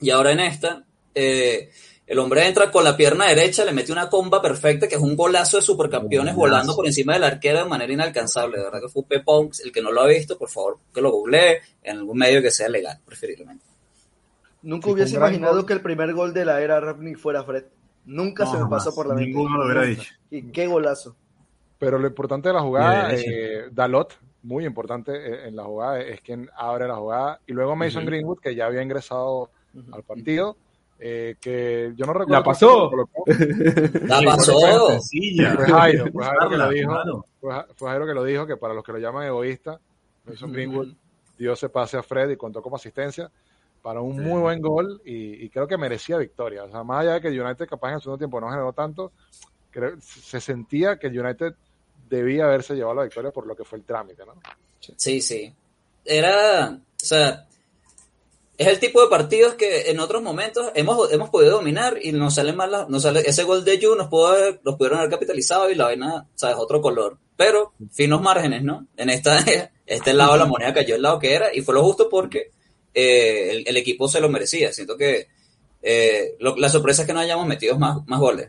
[0.00, 1.70] Y ahora en esta, eh,
[2.06, 5.16] el hombre entra con la pierna derecha, le mete una comba perfecta, que es un
[5.16, 6.50] golazo de supercampeones Golazo.
[6.54, 8.58] volando por encima del arquero de manera inalcanzable.
[8.58, 9.50] De verdad que fue un pepón.
[9.64, 12.50] El que no lo ha visto, por favor, que lo googlee en algún medio que
[12.50, 13.64] sea legal, preferiblemente.
[14.62, 15.66] Nunca Sí, hubiese imaginado gol.
[15.66, 17.64] que el primer gol de la era Rapnik fuera Fred.
[18.04, 18.84] Nunca No, se me jamás.
[18.84, 19.30] pasó por la mente.
[19.30, 20.12] Ninguno lo hubiera dicho.
[20.30, 21.16] Y qué golazo.
[21.78, 26.20] Pero lo importante de la jugada, eh, Dalot, muy importante eh, en la jugada, es
[26.20, 27.40] quien abre la jugada.
[27.46, 28.06] Y luego Mason.
[28.06, 29.50] Greenwood, que ya había ingresado
[29.92, 30.56] al partido,
[30.98, 32.32] eh, que yo no recuerdo.
[32.40, 32.90] La pasó.
[34.04, 34.58] La pasó.
[34.58, 37.26] Fue Jairo, fue Jairo que lo dijo.
[37.40, 39.78] Fue, Ja- fue Jairo que lo dijo, que para los que lo llaman egoísta,
[40.24, 40.88] Mason Greenwood
[41.38, 43.30] dio ese pase a Fred y contó como asistencia
[43.82, 44.20] para un Sí.
[44.22, 46.64] muy buen gol y, y creo que merecía victoria.
[46.64, 48.72] O sea, más allá de que el United capaz en el segundo tiempo no generó
[48.72, 49.12] tanto,
[49.70, 51.54] creo, se sentía que el United
[52.08, 54.32] debía haberse llevado la victoria por lo que fue el trámite, ¿no?
[54.96, 55.52] Sí, sí.
[56.04, 57.44] Era, o sea,
[58.58, 62.34] es el tipo de partidos que en otros momentos hemos, hemos podido dominar y nos
[62.34, 65.10] sale mal, la- nos sale, ese gol de Yu nos, pudo haber- nos pudieron haber
[65.10, 67.18] capitalizado y la vaina, sabes, otro color.
[67.36, 68.86] Pero, finos márgenes, ¿no?
[68.96, 69.36] En esta,
[69.86, 72.50] este lado de la moneda cayó el lado que era y fue lo justo porque
[72.94, 74.72] eh, el, equipo se lo merecía.
[74.72, 75.28] Siento que
[75.82, 78.48] eh, la sorpresa es que no hayamos metido más, más goles.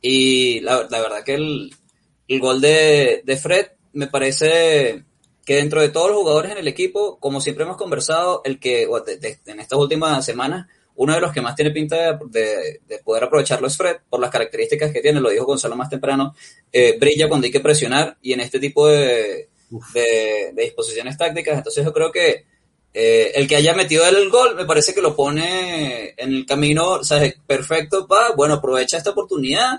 [0.00, 1.74] Y la, la verdad que el,
[2.28, 5.04] el gol de, de Fred me parece
[5.48, 8.86] que dentro de todos los jugadores en el equipo, como siempre hemos conversado, el que
[8.86, 12.18] o de- de- en estas últimas semanas, uno de los que más tiene pinta de,
[12.38, 15.88] de- de poder aprovecharlo es Fred, por las características que tiene, lo dijo Gonzalo más
[15.88, 16.34] temprano,
[16.70, 19.48] eh, brilla cuando hay que presionar y en este tipo de,
[19.94, 21.56] de, de disposiciones tácticas.
[21.56, 22.44] Entonces yo creo que
[22.92, 27.02] eh, el que haya metido el gol me parece que lo pone en el camino,
[27.04, 27.36] ¿sabes?
[27.46, 29.78] Perfecto, pa, bueno, aprovecha esta oportunidad.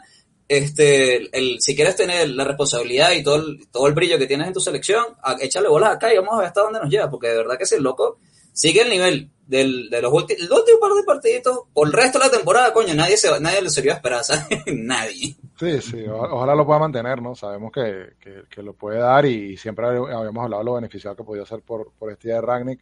[0.50, 4.48] Este, el, si quieres tener la responsabilidad y todo el, todo el brillo que tienes
[4.48, 7.10] en tu selección, a- échale bolas acá y vamos a ver hasta dónde nos lleva,
[7.10, 8.18] porque de verdad que ese loco
[8.52, 10.50] sigue el nivel del, de los últimos,
[10.82, 13.92] par de partiditos, por el resto de la temporada, coño, nadie se nadie le sirvió
[13.94, 14.46] a esperar, ¿sabes?
[14.74, 15.36] nadie.
[15.60, 17.36] Sí, sí, ojalá lo pueda mantener, ¿no?
[17.36, 21.24] Sabemos que, que- que lo puede dar y siempre habíamos hablado de lo beneficiado que
[21.24, 22.82] podía ser por, por este día de Ragnick.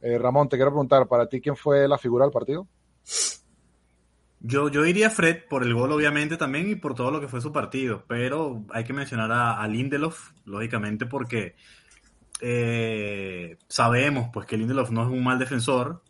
[0.00, 2.68] Eh, Ramón, te quiero preguntar, ¿para ti quién fue la figura del partido?
[4.40, 7.40] Yo, yo diría Fred por el gol, obviamente, también y por todo lo que fue
[7.40, 8.04] su partido.
[8.06, 11.56] Pero hay que mencionar a, a Lindelof, lógicamente, porque
[12.40, 16.02] eh, sabemos pues que Lindelof no es un mal defensor,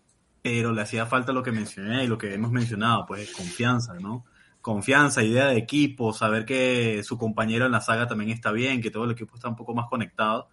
[0.42, 4.24] pero le hacía falta lo que mencioné y lo que hemos mencionado, pues confianza, ¿no?
[4.60, 8.90] Confianza, idea de equipo, saber que su compañero en la saga también está bien, que
[8.90, 10.48] todo el equipo está un poco más conectado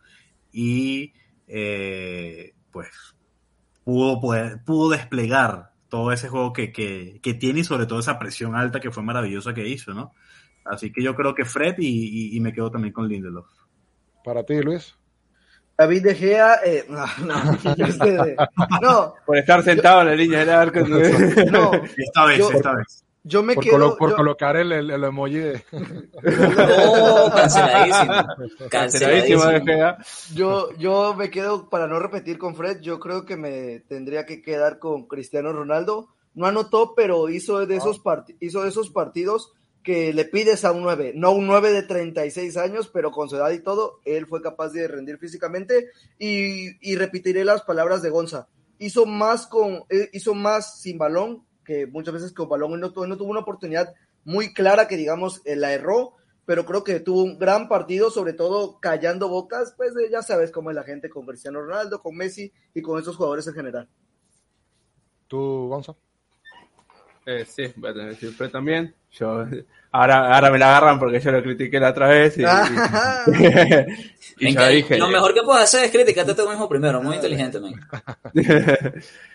[0.52, 1.14] y
[1.48, 3.16] eh, pues
[3.84, 4.22] pudo,
[4.66, 8.80] pudo desplegar todo ese juego que, que, que tiene y sobre todo esa presión alta
[8.80, 10.12] que fue maravillosa que hizo, ¿no?
[10.66, 13.48] Así que yo creo que Fred y, y- y me quedo también con Lindelof.
[14.24, 14.96] Para ti, Luis.
[15.78, 18.36] David De Gea, eh, no, no, yo sé de-
[18.82, 20.80] no, Por estar sentado en la línea del arco.
[20.82, 20.98] no,
[21.98, 23.05] Esta vez, Yo- esta vez.
[23.28, 25.64] Yo me Por, quedo, colo- por yo- colocar el, el- el emoji de...
[26.24, 28.14] Oh, canceladísimo.
[28.70, 29.46] Canceladísimo Canceladísimo.
[29.46, 29.98] de Gea.
[30.34, 34.42] Yo, yo me quedo, para no repetir con Fred, yo creo que me tendría que
[34.42, 36.10] quedar con Cristiano Ronaldo.
[36.34, 39.52] No anotó, pero hizo de esos, part- hizo de esos partidos
[39.84, 43.36] que le pides a un 9, no un 9 de 36 años, pero con su
[43.36, 48.10] edad y todo, él fue capaz de rendir físicamente y, y repetiré las palabras de
[48.10, 48.48] Gonza.
[48.80, 52.74] Hizo más, con, eh, hizo más sin balón que muchas veces con balón.
[52.74, 53.94] Él no, no tuvo una oportunidad
[54.24, 56.14] muy clara que, digamos, eh, la erró,
[56.46, 60.52] pero creo que tuvo un gran partido, sobre todo callando bocas, pues eh, ya sabes
[60.52, 63.90] cómo es la gente con Cristiano Ronaldo, con Messi y con estos jugadores en general.
[65.28, 65.96] ¿Tú, Gonza?
[67.26, 68.94] Eh, sí, voy a tener también.
[69.12, 69.46] Yo,
[69.92, 72.46] ahora, ahora me la agarran porque yo lo critiqué la otra vez y, y,
[74.40, 74.98] y En ya que- dije.
[74.98, 77.74] Lo mejor que puedes hacer es criticarte a ti mismo primero, muy inteligente, man.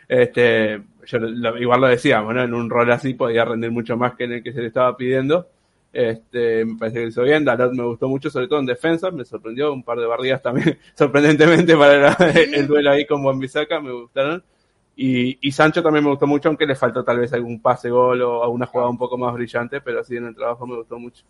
[0.09, 2.43] este, yo lo- igual lo decíamos, ¿no?
[2.43, 4.97] En un rol así podía rendir mucho más que en el que se le estaba
[4.97, 5.49] pidiendo.
[5.93, 7.45] Este, me parece que hizo bien.
[7.45, 9.11] Dalot me gustó mucho, sobre todo en defensa.
[9.11, 13.81] Me sorprendió un par de barridas también, sorprendentemente para el, el duelo ahí con Wan-Bissaka,
[13.81, 14.43] me gustaron.
[15.03, 18.21] Y, y Sancho también me gustó mucho, aunque le faltó tal vez algún pase gol
[18.21, 21.25] o alguna jugada un poco más brillante, pero sí en el trabajo me gustó mucho.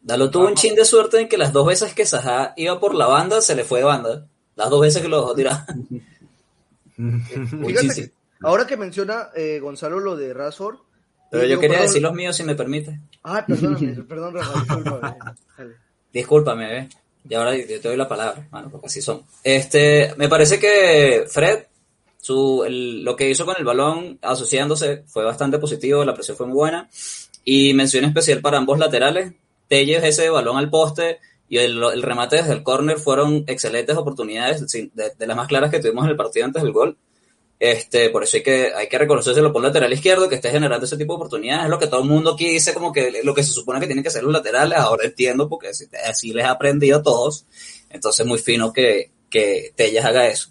[0.00, 2.94] Dalo tuvo un chin de suerte en que las dos veces que Sajá iba por
[2.94, 4.26] la banda, se le fue de banda.
[4.54, 5.66] Las dos veces que lo dejó tirar.
[6.96, 8.10] Fíjate que
[8.42, 10.76] ahora que menciona eh, Gonzalo lo de Rashford.
[11.30, 13.00] Pero eh, yo quería perdón- decir los míos, si me permite.
[13.24, 15.16] Ah, perdóname, perdón, Rafa, discúlpame.
[15.58, 15.74] Dale.
[16.12, 16.88] Discúlpame, ¿eh?
[17.28, 19.22] Y ahora yo te doy la palabra, mano, porque así son.
[19.42, 21.64] Este, me parece que Fred,
[22.24, 26.46] su, el- lo que hizo con el balón asociándose fue bastante positivo, la presión fue
[26.46, 26.88] muy buena.
[27.44, 29.34] Y mención especial para ambos laterales.
[29.68, 31.18] Telles, ese balón al poste
[31.50, 35.70] y el, el remate desde el córner fueron excelentes oportunidades, de, de las más claras
[35.70, 36.96] que tuvimos en el partido antes del gol.
[37.60, 40.96] Este, por eso hay que, hay que reconocérselo por lateral izquierdo que esté generando ese
[40.96, 41.64] tipo de oportunidades.
[41.64, 43.86] Es lo que todo el mundo aquí dice, como que lo que se supone que
[43.86, 44.78] tienen que hacer los laterales.
[44.78, 47.44] Ahora entiendo porque así, así les ha aprendido a todos.
[47.90, 50.48] Entonces, muy fino que, que Tellas haga eso.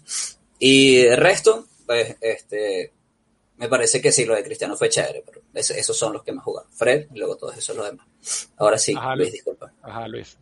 [0.58, 2.92] Y el resto, pues, este,
[3.56, 6.44] me parece que sí, lo de Cristiano fue chévere, pero esos son los que más
[6.44, 6.70] jugaron.
[6.72, 8.06] Fred y luego todos esos los demás.
[8.56, 9.72] Ahora sí, Ajá, Luis, disculpa.
[9.82, 10.36] Ajá, Luis.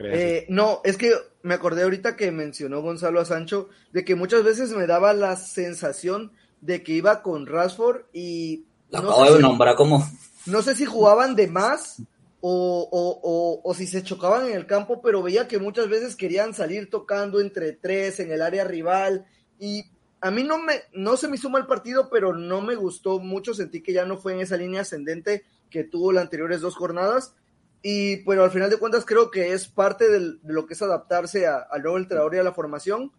[0.00, 4.42] Eh, no, es que me acordé ahorita que mencionó Gonzalo a Sancho de que muchas
[4.42, 9.30] veces me daba la sensación de que iba con Rashford y La no acabo sé
[9.32, 10.10] de si- nombrar como
[10.46, 12.02] no sé si jugaban de más
[12.40, 16.16] o, o, o, o si se chocaban en el campo, pero veía que muchas veces
[16.16, 19.26] querían salir tocando entre tres en el área rival
[19.60, 19.84] y
[20.20, 23.54] a mí no me no se me suma el partido, pero no me gustó mucho,
[23.54, 27.34] sentí que ya no fue en esa línea ascendente que tuvo las anteriores dos jornadas.
[27.82, 31.46] Y pero al final de cuentas creo que es parte de lo que es adaptarse
[31.46, 33.12] a- al nuevo entrenador y a la formación.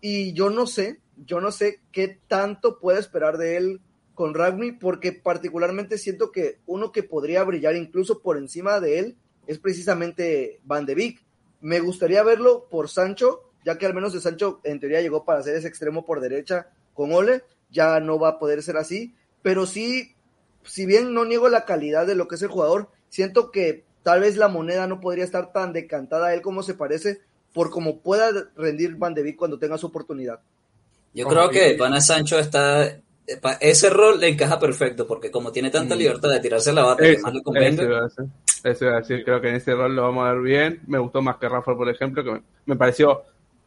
[0.00, 3.80] Y yo no sé, yo no sé qué tanto puede esperar de él
[4.14, 9.16] con Ragni, porque particularmente siento que uno que podría brillar incluso por encima de él
[9.48, 11.24] es precisamente Van de Beek.
[11.60, 15.42] Me gustaría verlo por Sancho, ya que al menos de Sancho en teoría llegó para
[15.42, 19.66] ser ese extremo por derecha con Ole, ya no va a poder ser así, pero
[19.66, 20.14] sí,
[20.64, 24.20] si bien no niego la calidad de lo que es el jugador, siento que tal
[24.20, 27.20] vez la moneda no podría estar tan decantada a él como se parece
[27.52, 30.40] por cómo pueda rendir Van de Beek cuando tenga su oportunidad.
[31.14, 32.98] Yo creo que Pana Sancho está.
[33.60, 37.12] Ese rol le encaja perfecto, porque como tiene tanta libertad de tirarse la bata que
[37.12, 37.82] Eso, más le eso convenga.
[37.84, 38.24] iba a decir.
[38.64, 40.80] Eso iba a decir, creo que en ese rol lo vamos a ver bien.
[40.86, 43.22] Me gustó más que Rafa, por ejemplo, que me, me pareció,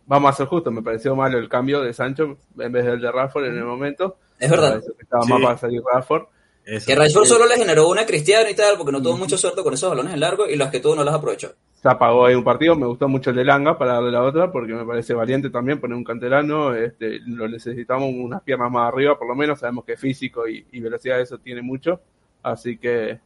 [0.08, 3.12] vamos a ser justos, me pareció malo el cambio de Sancho en vez del de
[3.12, 4.18] Rafa en el momento.
[4.40, 4.82] Es verdad.
[4.82, 5.32] que estaba Sí.
[5.34, 6.26] más para salir Rafa.
[6.66, 6.86] Eso.
[6.86, 9.64] Que Rashford solo le generó una a Cristiano y tal, porque no tuvo mucha suerte
[9.64, 11.52] con esos balones en largo y los que tuvo no los aprovechó.
[11.82, 14.52] Se apagó ahí un partido, me gustó mucho el de Langa para darle la otra,
[14.52, 19.18] porque me parece valiente también poner un canterano, este, lo necesitamos unas piernas más arriba,
[19.18, 22.02] por lo menos, sabemos que físico y, y velocidad eso tiene mucho,
[22.44, 23.20] así que,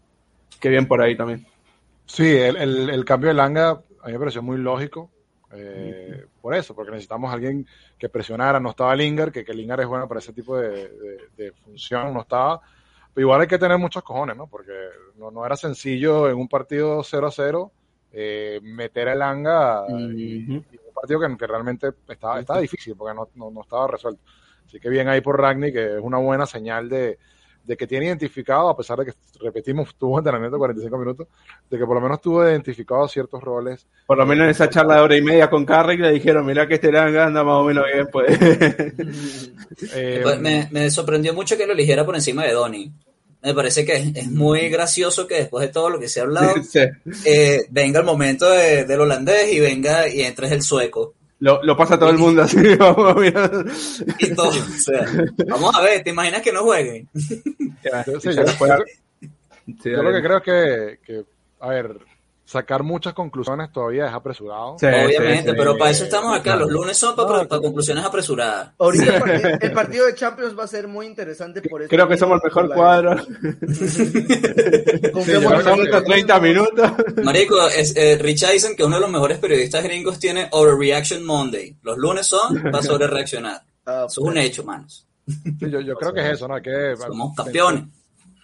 [0.60, 1.44] que bien por ahí también.
[2.06, 5.10] Sí, el, el, el cambio de Langa a mí me pareció muy lógico.
[5.54, 7.66] Eh, por eso, porque necesitamos a alguien
[7.98, 8.60] que presionara.
[8.60, 12.14] No estaba Lingard, que, que Lingard es bueno para ese tipo de, de- de función,
[12.14, 12.62] no estaba.
[13.14, 14.48] Pero igual hay que tener muchos cojones, ¿no?
[14.48, 14.72] Porque
[15.18, 17.72] no, no era sencillo en un partido 0 a 0
[18.12, 20.64] eh, meter a Langa y, Ujú.
[20.72, 24.22] y un partido que, que realmente estaba, estaba difícil porque no, no, no estaba resuelto.
[24.66, 27.20] Así que bien ahí por Ragni, que es una buena señal de,
[27.64, 31.28] de que tiene identificado, a pesar de que repetimos, tuvo entrenamiento de 45 minutos,
[31.70, 33.86] de que por lo menos tuvo identificado ciertos roles.
[34.08, 36.68] Por lo menos en esa charla de hora y media con Carrick le dijeron, mirá
[36.68, 38.38] que este Langa anda más o menos bien, pues.
[39.94, 42.92] Eh, Pues me, me sorprendió mucho que lo eligiera por encima de Donny.
[43.44, 46.24] Me parece que es, es muy gracioso que después de todo lo que se ha
[46.24, 46.80] hablado, Sí.
[47.26, 51.16] eh, venga el momento de- del holandés y venga y entres el sueco.
[51.42, 53.66] Lo, lo pasa todo el mundo así, vamos a mirar.
[54.20, 54.50] Y todo.
[54.50, 55.06] O sea,
[55.48, 57.10] vamos a ver, ¿te imaginas que no jueguen?
[59.82, 61.24] Sí, yo- lo que creo es que, que,
[61.60, 61.98] a ver,
[62.46, 64.76] sacar muchas conclusiones todavía es apresurado.
[64.80, 65.56] Sí, Obviamente, sí, sí.
[65.58, 66.56] pero para eso estamos acá.
[66.56, 68.72] Los lunes son para, No, para conclusiones apresuradas.
[68.78, 71.90] Ahorita el partido, el partido de Champions va a ser muy interesante por eso.
[71.90, 73.16] Creo que somos el mejor cuadro.
[75.14, 76.92] Confiamos Nos en son nosotros 30 minutos.
[77.24, 81.24] Marico, es, eh, Rich Eisen, que es uno de los mejores periodistas gringos, tiene Overreaction
[81.26, 81.78] Monday.
[81.82, 83.62] Los lunes son para sobrereaccionar.
[83.86, 85.08] Ah, Eso es un hecho, manos.
[85.28, 86.62] Sí, yo, yo creo que es eso, ¿no?
[86.62, 87.84] Que Somos campeones.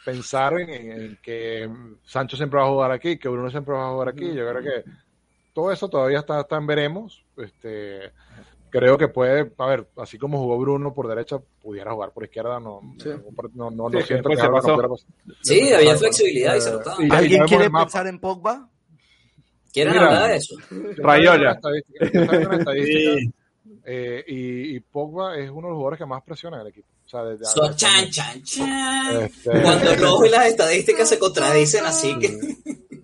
[0.07, 1.69] Pensar en, en que
[2.05, 4.33] Sancho siempre va a jugar aquí, que Bruno siempre va a jugar aquí.
[4.33, 4.89] Yo creo que
[5.53, 7.25] todo eso todavía está, está en veremos.
[7.35, 8.13] Este,
[8.69, 12.57] creo que puede, a ver, así como jugó Bruno por derecha, pudiera jugar por izquierda.
[12.57, 13.09] No, Sí.
[13.53, 14.67] no, no, no Sí, siento después que se no pasó.
[14.75, 15.07] pudiera pasar.
[15.41, 17.03] Sí, había flexibilidad y se Eh, notaba.
[17.03, 18.69] y- ¿Alguien quiere pensar en Pogba?
[19.73, 20.05] ¿Quieren Mira.
[20.07, 20.55] hablar de eso?
[20.97, 21.51] Rayola.
[21.51, 23.33] Estadística, está viendo una estadística, Sí.
[23.89, 26.87] Eh, y, y Pogba es uno de los jugadores que más presiona en el equipo.
[27.05, 29.21] O sea, desde So, chan, chan, chan.
[29.23, 32.27] Este- Cuando el ojo y las estadísticas se contradicen así que...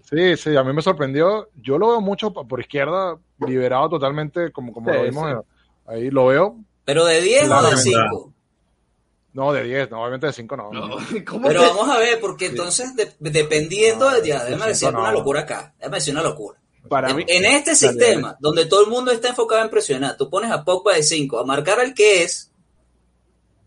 [0.10, 1.48] Sí, sí, a mí me sorprendió.
[1.62, 3.18] Yo lo veo mucho por izquierda,
[3.48, 5.48] liberado totalmente, como, como Sí, lo vimos sí.
[5.88, 6.10] ahí.
[6.12, 7.82] Lo veo, Pero de 10 o de Claramente.
[7.84, 8.34] 5.
[9.34, 10.70] no de 10, no, obviamente de 5 no.
[11.26, 14.28] ¿Cómo Pero vamos a ver, porque entonces, de- dependiendo de...
[14.28, 15.00] Ya, déjame decir no.
[15.00, 15.74] una locura acá.
[15.80, 16.60] Déjame decir una locura.
[16.90, 20.18] Para En, mí, en este Dale, sistema, donde todo el mundo está enfocado en presionar,
[20.18, 22.50] tú pones a Pogba de 5 a marcar al que es,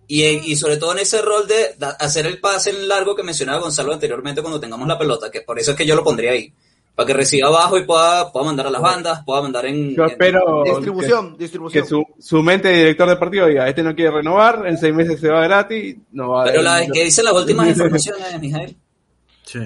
[0.09, 3.93] y, sobre todo en ese rol de hacer el pase en largo que mencionaba Gonzalo
[3.93, 6.53] anteriormente cuando tengamos la pelota, que por eso es que yo lo pondría ahí,
[6.95, 9.97] para que reciba abajo y pueda, pueda mandar a las bandas, pueda mandar en...
[9.97, 11.83] yo en- espero Distribución, que, distribución.
[11.85, 15.19] que su, su mente de director deportivo diga, este no quiere renovar, en seis meses
[15.19, 18.77] se va gratis, no va a Pero la que dicen las últimas informaciones, Mijael.
[19.45, 19.59] Sí.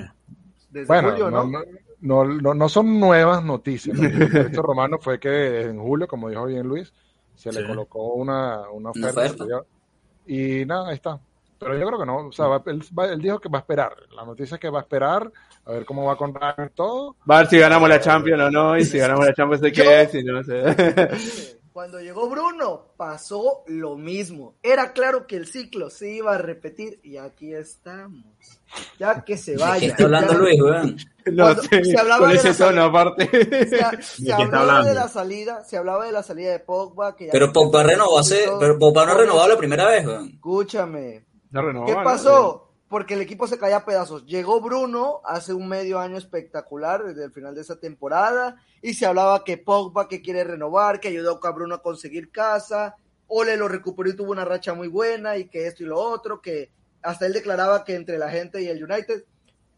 [0.71, 1.59] Desde Bueno, julio, no, ¿no?
[1.59, 1.65] no,
[2.01, 3.97] no, no- no son nuevas noticias.
[3.99, 6.93] Lo que hizo Romano fue que en julio, como dijo bien Luis,
[7.35, 9.21] se le colocó una, una Una oferta.
[9.21, 9.45] oferta.
[10.27, 11.19] Y nada, ahí está.
[11.59, 12.27] Pero yo creo que no.
[12.29, 13.95] O sea, va- él, va- él dijo que va a esperar.
[14.17, 15.31] La noticia es que va a esperar
[15.67, 17.17] a ver cómo va con Ragnar todo.
[17.31, 19.73] Va a ver si ganamos la Champions o no, y si ganamos la Champions sé
[19.73, 21.60] qué es, si no sé.
[21.73, 24.55] Cuando llegó Bruno, pasó lo mismo.
[24.63, 28.25] Era claro que el ciclo se iba a repetir y aquí estamos.
[28.99, 29.79] Ya que se ¿De vaya.
[29.81, 30.97] qué está hablando ya- Luis, weón?
[31.27, 33.27] No Cuando sé, se hablaba con de ese la sal- tono aparte.
[33.69, 34.89] Se, ha- se ¿De qué está hablaba hablando?
[34.89, 37.15] de la salida, se hablaba de la salida de Pogba.
[37.17, 40.29] Que ya Pero Pogba renovó hace, pero Pogba no ha renovado la primera vez, weón.
[40.35, 41.25] Escúchame.
[41.51, 42.03] No renovó, ¿Qué ¿no?
[42.91, 44.27] Porque el equipo se caía a pedazos.
[44.27, 49.07] Llegó Bruno hace un medio año espectacular desde el final de esa temporada y se
[49.07, 52.97] hablaba que Pogba que quiere renovar, que ayudó a Bruno a conseguir casa,
[53.29, 56.43] Ole lo recuperó y tuvo una racha muy buena y que esto y lo otro,
[56.43, 59.25] que hasta él declaraba que entre la gente y el United.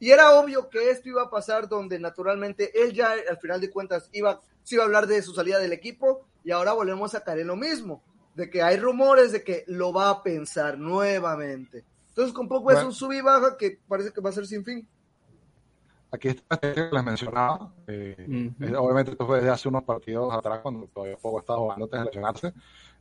[0.01, 3.71] Y era obvio que esto iba a pasar donde naturalmente él ya al final de
[3.71, 7.23] cuentas iba, se iba a hablar de su salida del equipo y ahora volvemos a
[7.23, 8.03] caer en lo mismo,
[8.35, 11.85] de que hay rumores de que lo va a pensar nuevamente.
[12.13, 14.65] Entonces con Pogba es un sub y baja que parece que va a ser sin
[14.65, 14.87] fin.
[16.11, 17.73] Aquí está la que les mencionaba.
[17.87, 21.99] eh, obviamente esto fue desde hace unos partidos atrás cuando todavía Pogba estaba jugando antes
[22.01, 22.53] de lesionarse.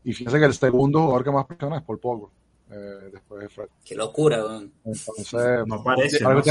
[0.06, 2.30] Y fíjense que el segundo jugador que más presiona es Paul Pogba.
[2.72, 3.68] eh, después de Fred.
[3.84, 4.72] Qué locura, weón.
[4.86, 6.42] Entonces, No parece, ¿no?
[6.42, 6.50] Sí,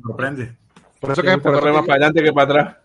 [0.00, 0.56] sorprende.
[1.00, 2.76] Por eso Que por eso que- más para adelante que para atrás.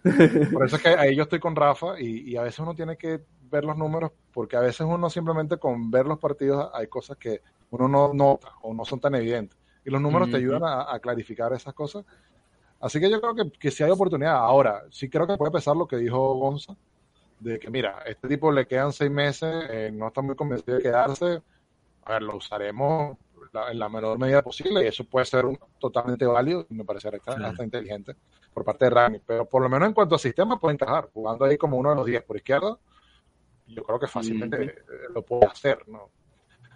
[0.52, 2.98] Por eso es que ahí yo estoy con Rafa y, y a veces uno tiene
[2.98, 3.22] que
[3.52, 7.42] ver los números porque a veces uno simplemente con ver los partidos hay cosas que
[7.70, 9.60] uno no nota o no son tan evidentes.
[9.84, 10.46] Y los números te Ujú.
[10.46, 12.06] ayudan a, a clarificar esas cosas.
[12.80, 14.36] Así que yo creo que, que sí hay oportunidad.
[14.36, 16.76] Ahora, sí creo que puede pesar lo que dijo Gonza,
[17.40, 20.84] de que mira, este tipo le quedan seis meses, eh, no está muy convencido de
[20.84, 21.42] quedarse.
[22.04, 23.18] A ver, lo usaremos
[23.54, 26.86] la- en la menor medida posible y eso puede ser un- totalmente válido y me
[26.86, 27.48] parece hasta, Claro.
[27.48, 28.16] hasta inteligente
[28.54, 31.46] por parte de Ragni, pero por lo menos en cuanto a sistema puede encajar, jugando
[31.46, 32.78] ahí como uno de los 10 por izquierda,
[33.76, 34.66] yo creo que fácilmente Ujú.
[34.66, 34.76] eh,
[35.14, 36.10] lo puede hacer, ¿no?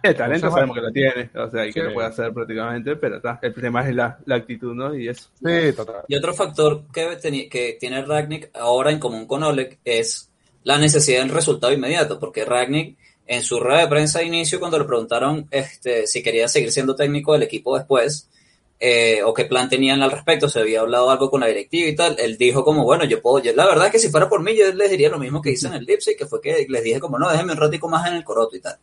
[0.02, 1.86] El talento sabemos que lo tiene, o sea, y que Sí.
[1.86, 3.38] lo puede hacer prácticamente, pero está.
[3.42, 4.94] El tema es la, la actitud, ¿no?
[4.94, 5.30] Y eso.
[5.34, 6.02] Sí, total.
[6.06, 10.30] Y otro factor que, que tiene Ragnick ahora en común con Oleg es
[10.62, 14.78] la necesidad del resultado inmediato, porque Ragnick en su rueda de prensa de inicio, cuando
[14.78, 18.30] le preguntaron este, si quería seguir siendo técnico del equipo después,
[18.78, 21.94] eh, o qué plan tenían al respecto, se había hablado algo con la directiva y
[21.96, 24.42] tal, él dijo como, bueno, yo puedo, yo, la verdad es que si fuera por
[24.42, 26.82] mí, yo les diría lo mismo que hice en el Leipzig, que fue que les
[26.82, 28.76] dije como, no, déjenme un ratico más en el coroto y tal.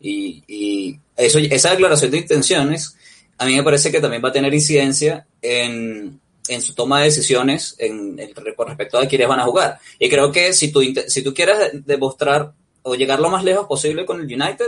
[0.00, 2.96] Y, y esa declaración de intenciones,
[3.38, 7.06] a mí me parece que también va a tener incidencia en, en su toma de
[7.06, 9.78] decisiones en, en- con respecto a quiénes van a jugar.
[9.98, 13.66] Y creo que si tú, si tú quieres de- demostrar o llegar lo más lejos
[13.66, 14.66] posible con el United,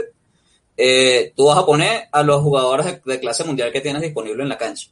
[0.83, 4.41] eh, tú vas a poner a los jugadores de, de clase mundial que tienes disponible
[4.43, 4.89] en la cancha.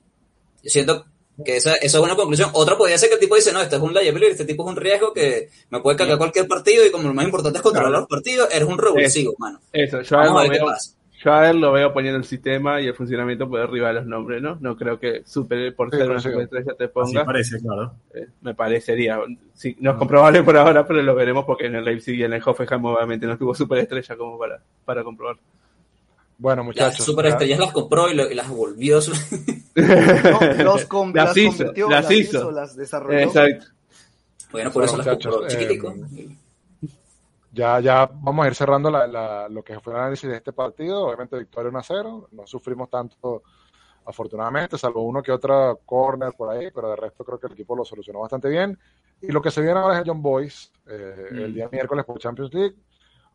[0.63, 1.05] Yo siento
[1.43, 2.49] que esa, esa es una conclusión.
[2.53, 4.69] Otra podría ser que el tipo dice, no, este es un liability, este tipo es
[4.69, 7.89] un riesgo que me puede cargar cualquier partido y como lo más importante es controlar
[7.91, 8.01] Claro.
[8.01, 9.59] los partidos, eres un revulsivo, mano.
[9.71, 10.91] Eso, yo a, Vamos ver qué veo, pasa.
[11.23, 14.05] yo a él lo veo poniendo el sistema y el funcionamiento por arriba de los
[14.05, 14.57] nombres, ¿no?
[14.59, 17.23] No creo que super, por Sí, ser una superestrella te Así ponga.
[17.25, 17.93] parece, claro.
[18.13, 19.19] Eh, me parecería.
[19.53, 22.33] Sí, no es comprobable por ahora, pero lo veremos porque en el Leipzig y en
[22.33, 25.37] el Hoffenheim obviamente no tuvo superestrella como para, para comprobar.
[26.39, 27.05] Bueno, Las muchachos.
[27.05, 29.01] superestrellas las compró y, lo- y las volvió.
[29.01, 29.11] su-
[29.75, 32.37] No, los com- Las las, hizo, convirtió, las las, hizo.
[32.37, 32.51] hizo.
[32.51, 33.19] las desarrolló.
[33.19, 33.65] Exacto.
[34.51, 35.93] bueno, por eso las compró chiquitico.
[36.17, 36.35] eh,
[37.51, 40.53] Ya, ya vamos a ir cerrando la- la- lo que fue el análisis de este
[40.53, 41.07] partido.
[41.07, 42.29] Obviamente, victoria 1 a 0.
[42.31, 43.43] No sufrimos tanto,
[44.05, 47.75] afortunadamente, salvo uno que otra corner por ahí, pero de resto creo que el equipo
[47.75, 48.77] lo solucionó bastante bien.
[49.21, 51.53] Y lo que se viene ahora es el John Boys, eh, el Mm.
[51.53, 52.75] día miércoles por Champions League.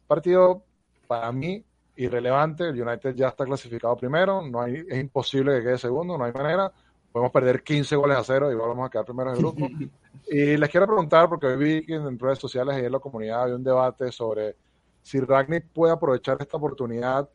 [0.06, 0.62] Partido,
[1.06, 1.62] para mí,
[1.96, 2.68] irrelevante.
[2.68, 4.42] El United ya está clasificado primero.
[4.42, 6.72] No hay, es imposible que quede segundo, no hay manera.
[7.12, 9.68] Podemos perder 15 goles a cero y vamos a quedar primeros del grupo.
[10.26, 13.42] Y les quiero preguntar, porque hoy vi que en redes sociales y en la comunidad
[13.42, 14.56] había un debate sobre
[15.02, 17.28] si Ragnick puede aprovechar esta oportunidad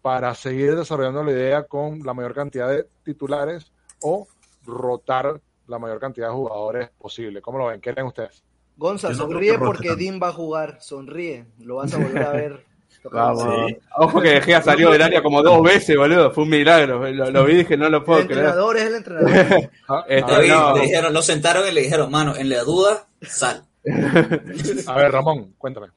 [0.00, 3.72] para seguir desarrollando la idea con la mayor cantidad de titulares
[4.02, 4.28] o
[4.64, 7.42] rotar la mayor cantidad de jugadores posible.
[7.42, 7.80] ¿Cómo lo ven?
[7.80, 8.44] ¿Qué creen ustedes?
[8.76, 9.94] Gonza, sonríe porque.
[9.96, 10.78] Dean va a jugar.
[10.80, 11.46] Sonríe.
[11.58, 12.66] Lo vas a volver a ver.
[13.10, 13.42] Vamos.
[13.66, 13.76] Sí.
[13.96, 16.30] Ojo que De Gea salió del área como dos veces, boludo.
[16.30, 17.08] Fue un milagro.
[17.10, 18.38] Lo, lo vi y dije, no lo El puedo creer.
[18.40, 19.70] entrenador es el entrenador.
[19.88, 20.74] Ah, Este, a, ver, David, no.
[20.76, 23.64] le dijeron, lo sentaron y le dijeron, mano, en la duda, sal.
[24.86, 25.88] a ver, Ramón, cuéntame.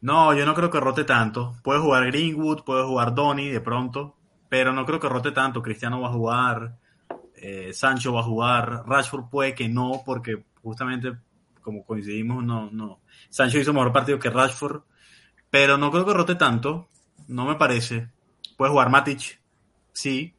[0.00, 1.54] No, yo no creo que rote tanto.
[1.62, 4.16] Puede jugar Greenwood, puede jugar Donny de pronto,
[4.48, 5.62] pero no creo que rote tanto.
[5.62, 6.74] Cristiano va a jugar,
[7.36, 11.12] eh, Sancho va a jugar, Rashford puede que no, porque justamente
[11.62, 13.00] como coincidimos, no, no.
[13.30, 14.82] Sancho hizo mejor partido que Rashford,
[15.52, 16.88] pero no creo que rote tanto.
[17.28, 18.08] No me parece.
[18.56, 19.38] Puede jugar Matic,
[19.92, 20.34] sí,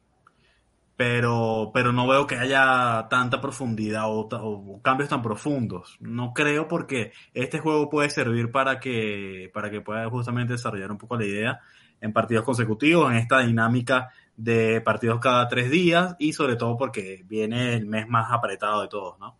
[0.96, 5.96] pero, pero no veo que haya tanta profundidad o, cambios tan profundos.
[6.00, 10.98] No creo porque este juego puede servir para que, para que pueda justamente desarrollar un
[10.98, 11.60] poco la idea
[12.00, 17.22] en partidos consecutivos, en esta dinámica de partidos cada tres días y sobre todo porque
[17.26, 19.38] viene el mes más apretado de todos, ¿no?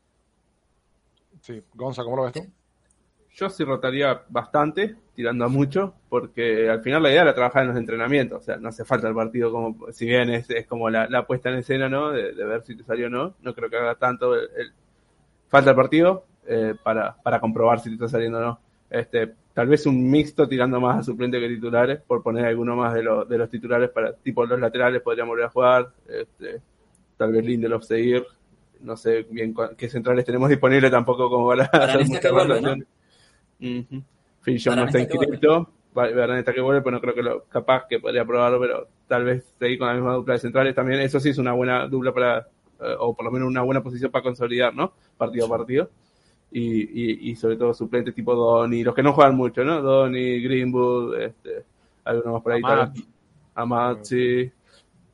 [1.41, 2.47] Sí, Gonza, ¿cómo lo ves tú?
[3.35, 7.68] Yo sí rotaría bastante, tirando a mucho, porque al final la idea era trabajar en
[7.70, 10.89] los entrenamientos, o sea, no hace falta el partido como, si bien es, es como
[10.89, 12.12] la, la puesta en escena, ¿no?
[12.12, 14.72] De, de ver si te salió o no, no creo que haga tanto el, el-
[15.49, 18.61] falta el partido eh, para, para comprobar si te está saliendo o no.
[18.91, 22.95] Este, tal vez un mixto tirando más a suplente que titulares, por poner alguno más
[22.95, 26.61] de, los de los titulares para, tipo los laterales podrían volver a jugar, este,
[27.16, 28.24] tal vez Lindelof seguir,
[28.80, 32.32] no sé bien qué centrales tenemos disponibles tampoco como para Varane hacer está muchas que
[32.32, 32.78] vuelve, ¿no?
[34.65, 35.71] Jones no está inscrito.
[35.95, 39.25] Varane está que vuelve, pero no creo que lo capaz que podría probarlo, pero tal
[39.25, 41.01] vez seguir con la misma dupla de centrales también.
[41.01, 42.39] Eso sí es una buena dupla para,
[42.81, 44.93] eh, o por lo menos una buena posición para consolidar, ¿no?
[45.17, 45.91] Partido a partido.
[46.51, 49.81] Y, y, y sobre todo suplentes tipo Donny, los que no juegan mucho, ¿no?
[49.83, 51.65] Donny, Greenwood, este,
[52.05, 52.61] algunos más por ahí.
[52.65, 52.79] Amat.
[52.79, 53.05] tal vez.
[53.55, 54.53] Amat, sí.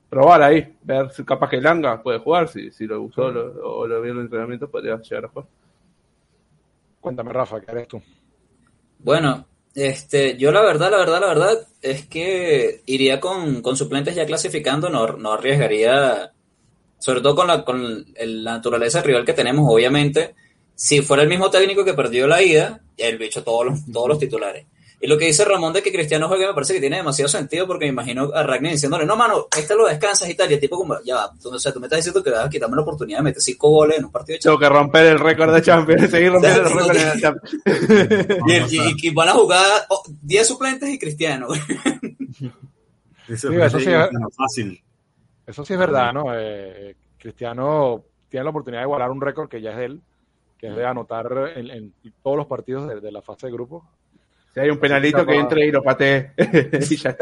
[0.09, 3.87] Probar ahí, ver si capaz que Langa puede jugar, si, si lo usó lo- o
[3.87, 5.47] lo vio en el entrenamiento, podría llegar a jugar.
[7.01, 8.03] Cuéntame, Rafa, ¿qué eres tú?
[9.03, 14.15] Bueno, este, yo la verdad, la verdad, la verdad es que iría con, con suplentes
[14.15, 16.33] ya clasificando, no, no arriesgaría
[16.99, 20.35] Sobre todo con la, con el- la naturaleza rival que tenemos, obviamente.
[20.77, 24.19] Si fuera el mismo técnico que perdió la ida, el bicho todos los, todos los
[24.21, 24.67] titulares.
[25.03, 27.67] Y lo que dice Ramón de que Cristiano juegue me parece que tiene demasiado sentido
[27.67, 30.51] porque me imagino a Ragnar diciéndole, no, mano, este lo descansas y tal.
[30.51, 32.45] Y el tipo como, ya va, tú, o sea, tú me estás diciendo que vas
[32.45, 35.07] a quitarme la oportunidad de meter cinco goles en un partido de Tengo que romper
[35.07, 37.57] el récord de Champions, seguir rompiendo el récord de Champions.
[38.71, 41.47] Y, y- y van a jugar oh, 10 suplentes y Cristiano.
[43.29, 43.91] Eso Sí, es eso sí,
[44.37, 44.83] fácil.
[45.47, 46.25] Eso sí es verdad, ¿no?
[46.35, 50.01] Eh, Cristiano tiene la oportunidad de igualar un récord que ya es de él,
[50.59, 53.85] que es de anotar en, en todos los partidos de, de la fase de grupo.
[54.53, 56.33] Si hay un penalito que entre y lo patee.
[56.37, 57.17] y ya.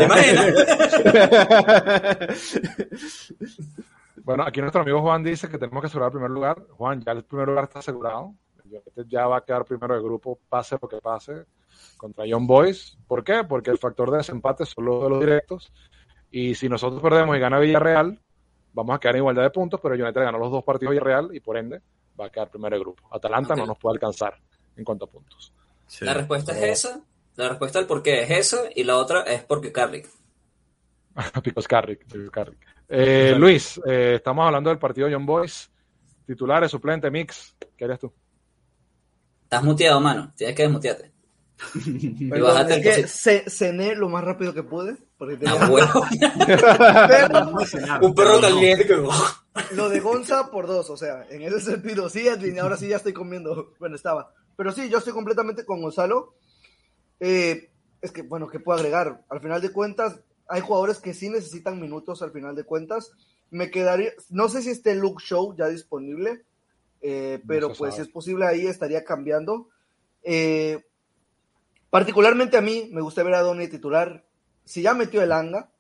[4.29, 6.63] Bueno, aquí nuestro amigo Juan dice que tenemos que asegurar el primer lugar.
[6.77, 8.35] Juan, ya el primer lugar está asegurado.
[9.07, 11.47] Ya va a quedar primero de grupo, pase lo que pase,
[11.97, 12.99] contra John Boys.
[13.07, 13.45] ¿Por qué?
[13.49, 15.73] Porque el factor de desempate son los de los directos.
[16.31, 18.21] Y si nosotros perdemos y gana Villarreal,
[18.75, 21.41] vamos a quedar en igualdad de puntos, pero United ganó los dos partidos Villarreal y
[21.41, 21.81] por ende
[22.21, 23.09] va a quedar primero de grupo.
[23.11, 24.39] Atalanta no nos puede alcanzar
[24.77, 25.55] en cuanto a puntos.
[25.87, 26.05] Sí.
[26.05, 27.01] La respuesta es esa.
[27.39, 28.63] La respuesta del por qué es esa.
[28.75, 30.09] Y la otra es porque Carrick.
[31.45, 32.05] Picos Carrick.
[32.05, 32.59] Picos Carrick.
[32.89, 35.71] Eh, Luis, eh, estamos hablando del partido John Boys.
[36.27, 37.55] Titulares, suplente, mix.
[37.77, 38.13] ¿Qué harías tú?
[39.45, 40.33] Estás muteado, mano.
[40.37, 41.13] Tienes que desmutearte.
[42.29, 42.83] Perdón, es el
[43.45, 44.97] que cené lo más rápido que pude.
[45.17, 46.07] Porque tenía- Ah, huevo.
[47.09, 47.51] Pero
[48.03, 48.97] Un perro caliente que...
[49.77, 52.97] lo de Gonza por dos, o sea, en ese sentido, sí, Edwin, ahora sí ya
[52.97, 53.75] estoy comiendo.
[53.79, 54.33] Bueno, estaba.
[54.57, 56.35] Pero sí, yo estoy completamente con Gonzalo.
[57.21, 59.25] Eh, es que, bueno, ¿qué puedo agregar?
[59.29, 63.13] Al final de cuentas, hay jugadores que sí necesitan minutos al final de cuentas.
[63.51, 66.45] Me quedaría, no sé si esté Luke Show ya disponible,
[67.01, 69.69] eh, pero pues si es posible ahí estaría cambiando.
[70.23, 70.85] Eh,
[71.91, 74.25] particularmente a mí me gusta ver a Donny titular.
[74.65, 75.71] Si ya metió el Anga,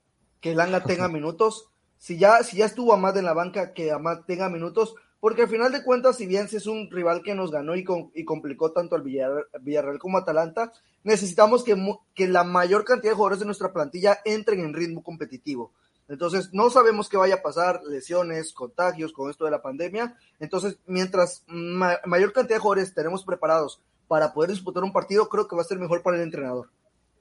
[0.40, 1.70] que el Anga tenga minutos.
[1.98, 4.94] Si ya, si ya estuvo Amad en la banca, que Amad tenga minutos.
[5.20, 8.12] Porque al final de cuentas, si bien es un rival que nos ganó y, con-
[8.14, 10.72] y complicó tanto al Villarreal, Villarreal como Atalanta,
[11.04, 11.76] necesitamos que,
[12.14, 15.72] que la mayor cantidad de jugadores de nuestra plantilla entren en ritmo competitivo.
[16.08, 20.16] Entonces, no sabemos qué vaya a pasar, lesiones, contagios con esto de la pandemia.
[20.40, 25.46] Entonces, mientras ma- mayor cantidad de jugadores tenemos preparados para poder disputar un partido, creo
[25.46, 26.70] que va a ser mejor para el entrenador.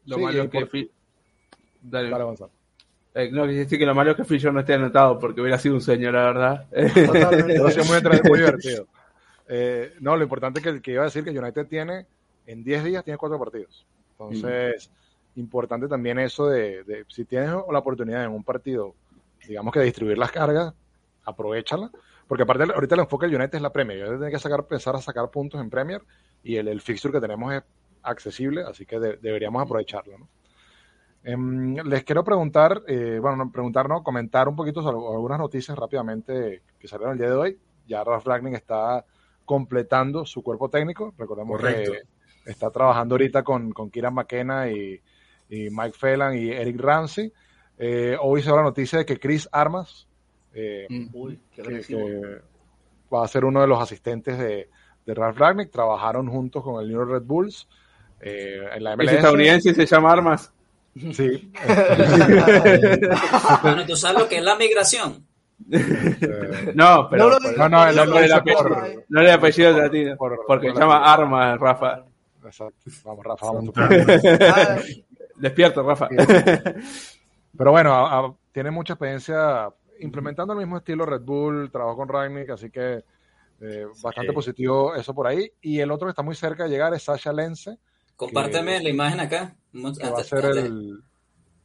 [0.05, 0.59] Lo Sí, malo que...
[0.65, 0.69] por-
[1.81, 2.09] Dale.
[2.09, 2.51] Dale, Gonzalo.
[3.13, 5.75] Eh, no, decir que lo malo es que Fisher no esté anotado porque hubiera sido
[5.75, 6.67] un sueño, la verdad.
[6.69, 7.59] Totalmente.
[7.83, 8.87] Muy, muy divertido.
[9.49, 12.05] Eh, no, lo importante que, que iba a decir que United tiene,
[12.47, 13.85] en 10 días tiene cuatro partidos.
[14.13, 14.89] Entonces,
[15.35, 18.95] importante también eso de, de si tienes la oportunidad en un partido,
[19.47, 20.73] digamos que de distribuir las cargas,
[21.23, 21.91] aprovechala.
[22.27, 23.99] Porque aparte, ahorita el enfoque del United es la Premier.
[23.99, 26.01] United tiene que sacar, empezar a sacar puntos en Premier
[26.43, 27.63] y el, el fixture que tenemos es
[28.01, 30.17] accesible, así que de- deberíamos aprovecharlo.
[30.17, 30.27] ¿no?
[31.23, 35.77] Em, les quiero preguntar, eh, bueno, no preguntar, no, comentar un poquito sobre algunas noticias
[35.77, 37.59] rápidamente que salieron el día de hoy.
[37.87, 39.05] Ya Ralf Ragnick está
[39.45, 41.13] completando su cuerpo técnico.
[41.17, 41.93] Recordemos Correcto.
[41.93, 42.01] que
[42.47, 44.99] está trabajando ahorita con, con Kieran McKenna y,
[45.49, 47.31] y Mike Phelan y Eric Ramsey.
[47.77, 50.07] Eh, hoy se da la noticia de que Chris Armas,
[50.53, 51.99] eh, Uy, qué que, agresivo.
[52.07, 52.41] que
[53.13, 54.69] va a ser uno de los asistentes de,
[55.05, 55.69] de Ralf Ragnick.
[55.71, 57.67] Trabajaron juntos con el New York Red Bulls
[58.21, 59.11] eh, en la Es MLS.
[59.13, 60.51] estadounidense y se llama Armas.
[61.13, 61.51] Sí.
[63.61, 65.25] Bueno, ¿tú sabes lo que es la migración?
[65.71, 70.39] Eh, No, pero No no, no, no, da apellido- no le da apellido latino, por-
[70.47, 72.05] porque por se llama la- Armas, Rafa.
[72.47, 72.89] Exacto.
[73.05, 73.73] Vamos, Rafa, vamos.
[73.73, 73.81] tú.
[74.41, 74.77] Ah,
[75.35, 76.07] Despierto, Rafa.
[77.57, 79.69] Pero bueno, a- a- tiene mucha experiencia
[79.99, 83.03] implementando el mismo estilo Red Bull, trabajó con Ragnick, así que
[83.59, 84.35] eh, bastante Sí.
[84.35, 85.51] positivo eso por ahí.
[85.61, 87.77] Y el otro que está muy cerca de llegar es Sasha Lense,
[88.15, 89.55] Compárteme la imagen acá.
[89.71, 90.99] que va a ser el...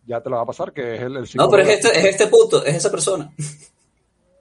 [0.04, 1.16] Ya te lo va a pasar, que es el...
[1.16, 3.32] el No, pero es este, es este puto, es esa persona.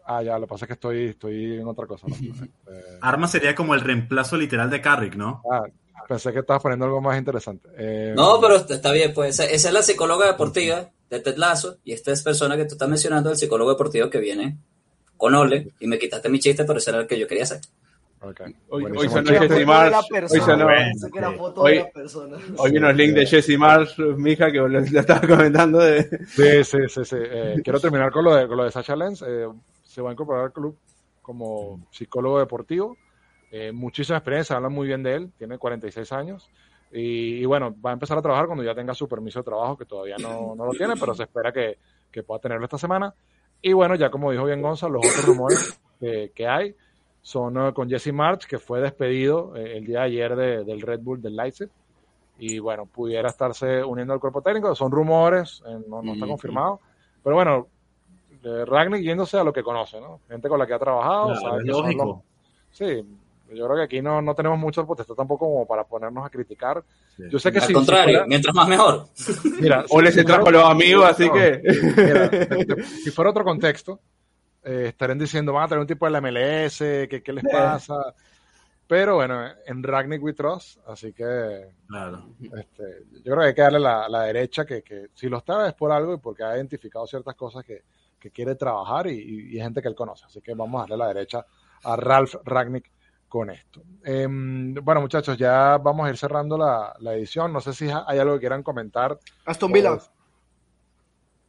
[0.05, 2.07] Ah, ya, lo que pasa es que estoy, estoy en otra cosa.
[2.07, 2.15] ¿no?
[2.71, 5.41] Eh, Arma sería como el reemplazo literal de Carrick, ¿no?
[5.51, 5.63] ah,
[6.08, 7.70] pensé que estabas poniendo algo más interesante.
[7.78, 11.93] Eh, No, pero está bien, pues esa, es la psicóloga deportiva de Ted Lasso y
[11.93, 14.58] esta es persona que tú estás mencionando, el psicólogo deportivo que viene
[15.18, 17.60] con Ole y me quitaste mi chiste, pero ese era el que yo quería hacer.
[18.22, 18.41] ok.
[18.70, 19.49] Hoy- hoy sonó chiste.
[19.49, 19.66] Jesse
[21.22, 21.86] la hoy foto hoy-.
[22.58, 25.80] Hoy vino el link de Jesse Marsh, mi hija, que lo estaba comentando.
[25.80, 26.04] De...
[26.28, 27.06] Sí, sí, sí.
[27.06, 27.16] sí.
[27.20, 29.22] Eh, quiero terminar con lo de, con lo de Sacha Lenz.
[29.28, 29.47] Eh,
[29.84, 30.78] se va a incorporar al club
[31.22, 32.97] como psicólogo deportivo.
[33.52, 35.32] Eh, muchísima experiencia, hablan muy bien de él.
[35.38, 36.49] Tiene 46 años.
[36.91, 39.78] Y, y bueno, va a empezar a trabajar cuando ya tenga su permiso de trabajo,
[39.78, 41.78] que todavía no, no lo tiene, pero se espera que,
[42.12, 43.14] que pueda tenerlo esta semana.
[43.62, 46.76] Y bueno, ya como dijo bien Gonzalo, los otros rumores que, que hay
[47.22, 50.82] son eh, con Jesse March, que fue despedido eh, el día de ayer de- del
[50.82, 51.70] Red Bull del Leipzig.
[52.39, 54.74] Y bueno, pudiera estarse uniendo al cuerpo técnico.
[54.74, 56.80] Son rumores, eh, no, no está confirmado.
[57.24, 57.68] Pero bueno,
[58.66, 60.20] Ragnick yéndose a lo que conoce, ¿no?
[60.28, 61.28] Gente con la que ha trabajado.
[61.28, 62.06] Claro, sabe es que son lógico.
[62.06, 62.18] los-
[62.72, 63.06] Sí,
[63.58, 66.84] yo creo que aquí no, no tenemos mucho potestad tampoco como para ponernos a criticar.
[67.16, 67.24] Sí.
[67.30, 69.08] Yo sé que Al si, contrario, si fuera- mientras más mejor.
[69.62, 71.62] mira, O si- les si trajo fuera- los amigos, así que.
[71.97, 73.99] Mira, de- si fuera otro contexto,
[74.64, 78.14] eh, estarían diciendo, van a tener un tipo de la MLS, que qué les pasa.
[78.88, 82.26] Pero bueno, en Ragnick we trust, así que Claro.
[82.41, 82.84] este,
[83.24, 85.74] yo creo que hay que darle la, la derecha, que, que si lo está es
[85.76, 87.84] por algo y porque ha identificado ciertas cosas que,
[88.20, 90.26] que quiere trabajar y, y- gente que él conoce.
[90.26, 91.45] Así que vamos a darle la derecha
[91.84, 92.91] a Ralph Ragnick
[93.32, 93.82] con esto.
[94.03, 97.53] Em, bueno, muchachos, ya vamos a ir cerrando la, la edición.
[97.53, 99.17] No sé si hay algo que quieran comentar.
[99.45, 99.97] Aston Villa.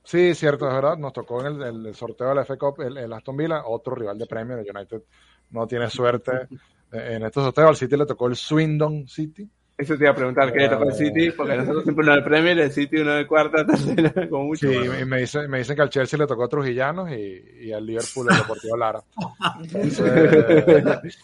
[0.04, 0.96] Sí, cierto, es verdad.
[0.96, 3.96] Nos tocó en el, el sorteo de la FA Cup el, el Aston Villa, otro
[3.96, 4.60] rival de Premier.
[4.60, 5.02] El United
[5.50, 6.46] no tiene suerte
[6.92, 7.70] eh, en estos sorteos.
[7.70, 9.50] Al City le tocó el Swindon City.
[9.76, 11.32] Eso te iba a preguntar, ¿qué le tocó el City?
[11.32, 14.68] Porque nosotros siempre uno del Premier, el City uno de cuarta, tercera, como mucho.
[14.68, 17.84] Sí, y me dicen, me dicen que al Chelsea le tocó Trujillanos y, y al
[17.84, 19.02] Liverpool el Deportivo Lara.
[19.64, 21.18] Entonces,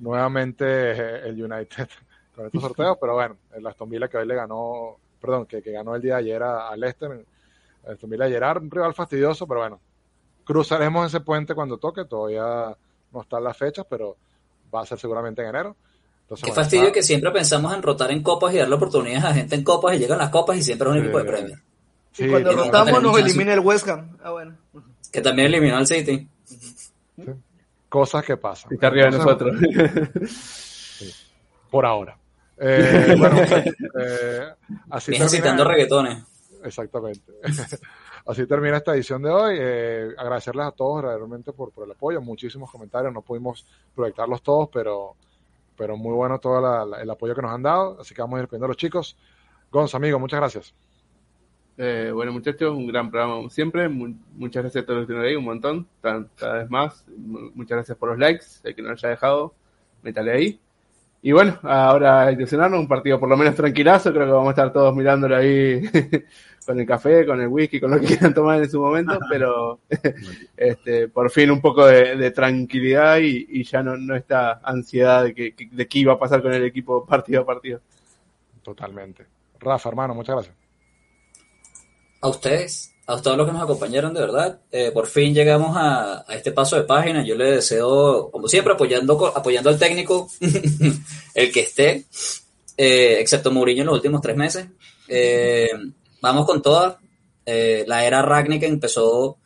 [0.00, 1.88] nuevamente eh, el United
[2.34, 5.70] con estos sorteos, pero bueno, el Aston Villa que hoy le ganó, perdón, que, que
[5.72, 9.46] ganó el día de ayer a, a Leicester, el Aston Villa ayer, un rival fastidioso,
[9.46, 9.80] pero bueno,
[10.44, 12.76] cruzaremos ese puente cuando toque, todavía
[13.12, 14.16] no están las fechas, pero
[14.74, 15.76] va a ser seguramente en enero.
[16.22, 19.24] Entonces, Qué bueno, fastidio está- que siempre pensamos en rotar en copas y darle oportunidades
[19.24, 21.58] a gente en copas y llegan las copas y siempre es un equipo de
[22.12, 24.16] sí, y cuando y rotamos nos elimina el West Ham.
[24.22, 24.56] Ah, bueno.
[25.10, 26.28] Que también eliminó al City.
[27.90, 28.72] Cosas que pasan.
[28.72, 29.54] Está arriba de nosotros.
[31.70, 32.16] por ahora.
[32.56, 33.36] Eh, bueno,
[34.00, 34.48] eh,
[34.90, 36.24] así Vienen citando termina, reggaetones.
[36.64, 37.32] exactamente.
[38.26, 39.56] Así termina esta edición de hoy.
[39.58, 42.20] Eh, agradecerles a todos realmente por, por el apoyo.
[42.20, 43.14] Muchísimos comentarios.
[43.14, 45.16] No pudimos proyectarlos todos, pero,
[45.74, 47.98] pero muy bueno todo la- la- el apoyo que nos han dado.
[47.98, 49.16] Así que vamos a ir despidiendo a los chicos.
[49.72, 50.74] Gonz, amigo, muchas gracias.
[51.82, 53.88] Eh, bueno, muchachos, un gran programa como siempre.
[53.88, 55.86] Mu- muchas gracias a todos los que estuvieron ahí, un montón.
[56.02, 57.04] Cada vez más.
[57.16, 58.44] Mu- Muchas gracias por los likes.
[58.64, 59.54] El que no lo haya dejado,
[60.02, 60.60] métale ahí.
[61.22, 64.12] Y bueno, ahora ilusionarnos, un partido por lo menos tranquilazo.
[64.12, 65.80] Creo que vamos a estar todos mirándolo ahí
[66.66, 69.18] con el café, con el whisky, con lo que quieran tomar en su momento.
[69.30, 69.80] Pero
[70.56, 75.24] este, por fin un poco de, de tranquilidad y, y ya no, no esta ansiedad
[75.24, 77.80] de, que, de qué iba a pasar con el equipo partido a partido.
[78.62, 79.24] Totalmente.
[79.58, 80.59] Rafa, hermano, muchas gracias.
[82.20, 84.60] A ustedes, a todos los que nos acompañaron, de verdad.
[84.70, 87.24] Eh, por fin llegamos a, a este paso de página.
[87.24, 90.28] Yo le deseo, como siempre, apoyando, apoyando al técnico,
[91.34, 92.04] el que esté,
[92.76, 94.66] eh, excepto Mourinho en los últimos tres meses.
[95.08, 95.70] Eh,
[96.20, 96.96] vamos con todas.
[97.44, 99.38] La era Ragnick empezó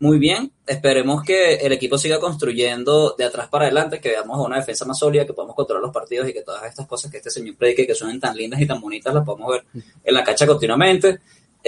[0.00, 0.52] muy bien.
[0.66, 4.98] Esperemos que el equipo siga construyendo de atrás para adelante, que veamos una defensa más
[4.98, 7.86] sólida, que podamos controlar los partidos y que todas estas cosas que este señor predique,
[7.86, 9.64] que suenen tan lindas y tan bonitas, las podamos ver
[10.04, 11.20] en la cancha continuamente.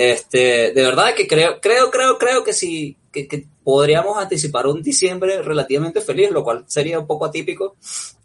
[0.03, 4.81] Este, de verdad que creo, creo, creo, creo que sí, que, que podríamos anticipar un
[4.81, 7.77] diciembre relativamente feliz, lo cual sería un poco atípico.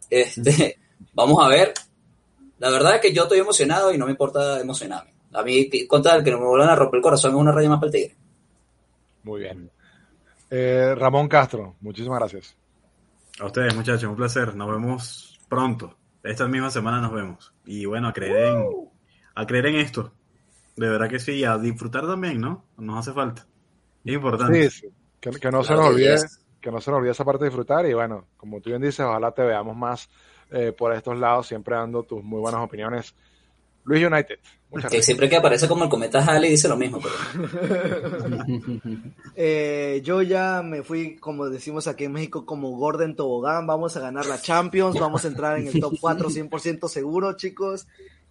[0.09, 0.80] Este,
[1.13, 1.73] vamos a ver.
[2.59, 5.13] La verdad es que yo estoy emocionado y no me importa emocionarme.
[5.34, 7.80] A mí, contar que no me vuelvan a romper el corazón es una raya más
[7.80, 8.15] para el tigre.
[9.23, 9.69] Muy bien.
[10.49, 12.55] Eh, Ramón Castro, muchísimas gracias.
[13.38, 14.55] A ustedes, muchachos, un placer.
[14.55, 15.97] Nos vemos pronto.
[16.23, 17.53] Esta misma semana nos vemos.
[17.65, 18.65] Y bueno, a creer en,
[19.36, 20.13] a creer en esto.
[20.76, 22.65] De verdad que sí, a disfrutar también, ¿no?
[22.78, 23.45] Nos hace falta.
[24.03, 24.69] Es importante.
[24.69, 24.88] Sí, sí.
[25.19, 26.17] Que, que no se nos olvide,
[26.61, 28.99] que no se nos olvide esa parte de disfrutar y bueno, como tú bien dices,
[28.99, 30.09] ojalá te veamos más
[30.51, 33.15] eh, por estos lados, siempre dando tus muy buenas opiniones.
[33.86, 34.39] Luis United,
[34.71, 35.05] muchas Que gracias.
[35.05, 36.99] siempre que aparece como el cometa Halley dice lo mismo.
[36.99, 37.13] Pero...
[39.38, 43.67] Eh, yo ya me fui, como decimos aquí en México, como Gordon Tobogán.
[43.67, 47.88] Vamos a ganar la Champions, vamos a entrar en el top 4 100% seguro, chicos.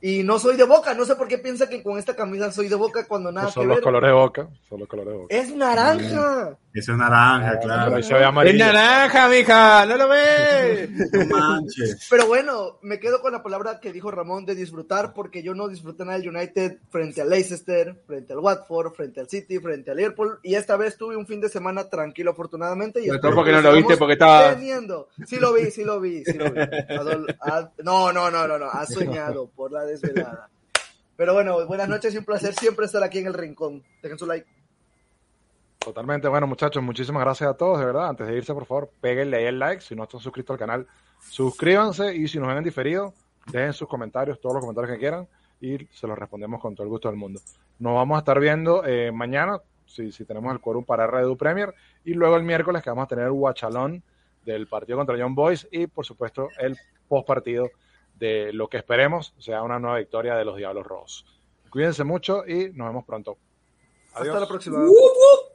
[0.06, 2.68] Y no soy de boca, no sé por qué piensa que con esta camisa soy
[2.68, 3.84] de boca cuando nada Son que los ver.
[3.84, 5.34] colores de boca, son los colores de boca.
[5.34, 6.58] Es naranja.
[6.74, 8.02] Eso es naranja, claro.
[8.02, 9.86] se ve ¡Es naranja, mija!
[9.86, 10.90] ¡No lo ves!
[11.12, 12.06] No manches.
[12.10, 15.68] Pero bueno, me quedo con la palabra que dijo Ramón de disfrutar, porque yo no
[15.68, 19.96] disfruté nada del United frente al Leicester, frente al Watford, frente al City, frente al
[19.96, 23.00] Liverpool, y esta vez tuve un fin de semana tranquilo, afortunadamente.
[23.02, 25.08] Y todo porque que no lo viste, porque estaba- teniendo.
[25.26, 26.60] Sí lo vi, sí lo vi, sí lo vi.
[26.60, 30.48] Adol- ha- No, no, no, no, no, ha soñado por la desvelada.
[31.16, 33.82] Pero bueno, buenas noches y un placer siempre estar aquí en el rincón.
[34.02, 34.46] Dejen su like.
[35.78, 36.28] Totalmente.
[36.28, 38.08] Bueno, muchachos, muchísimas gracias a todos, de verdad.
[38.08, 39.82] Antes de irse, por favor, péguenle ahí el like.
[39.82, 40.86] Si no están suscritos al canal,
[41.28, 42.16] suscríbanse.
[42.16, 43.14] Y si nos ven en diferido,
[43.52, 45.28] dejen sus comentarios, todos los comentarios que quieran,
[45.60, 47.40] y se los respondemos con todo el gusto del mundo.
[47.78, 51.74] Nos vamos a estar viendo eh, mañana, si, si tenemos el quórum para Redu Premier,
[52.04, 54.02] y luego el miércoles que vamos a tener el Guachalón
[54.44, 56.76] del partido contra John Boys y, por supuesto, el
[57.08, 57.70] post partido
[58.14, 61.26] de lo que esperemos sea una nueva victoria de los Diablos Rojos.
[61.70, 63.38] Cuídense mucho y nos vemos pronto.
[64.14, 64.28] Adiós.
[64.28, 64.78] Hasta la próxima.
[64.78, 65.53] ¡Wup, wup!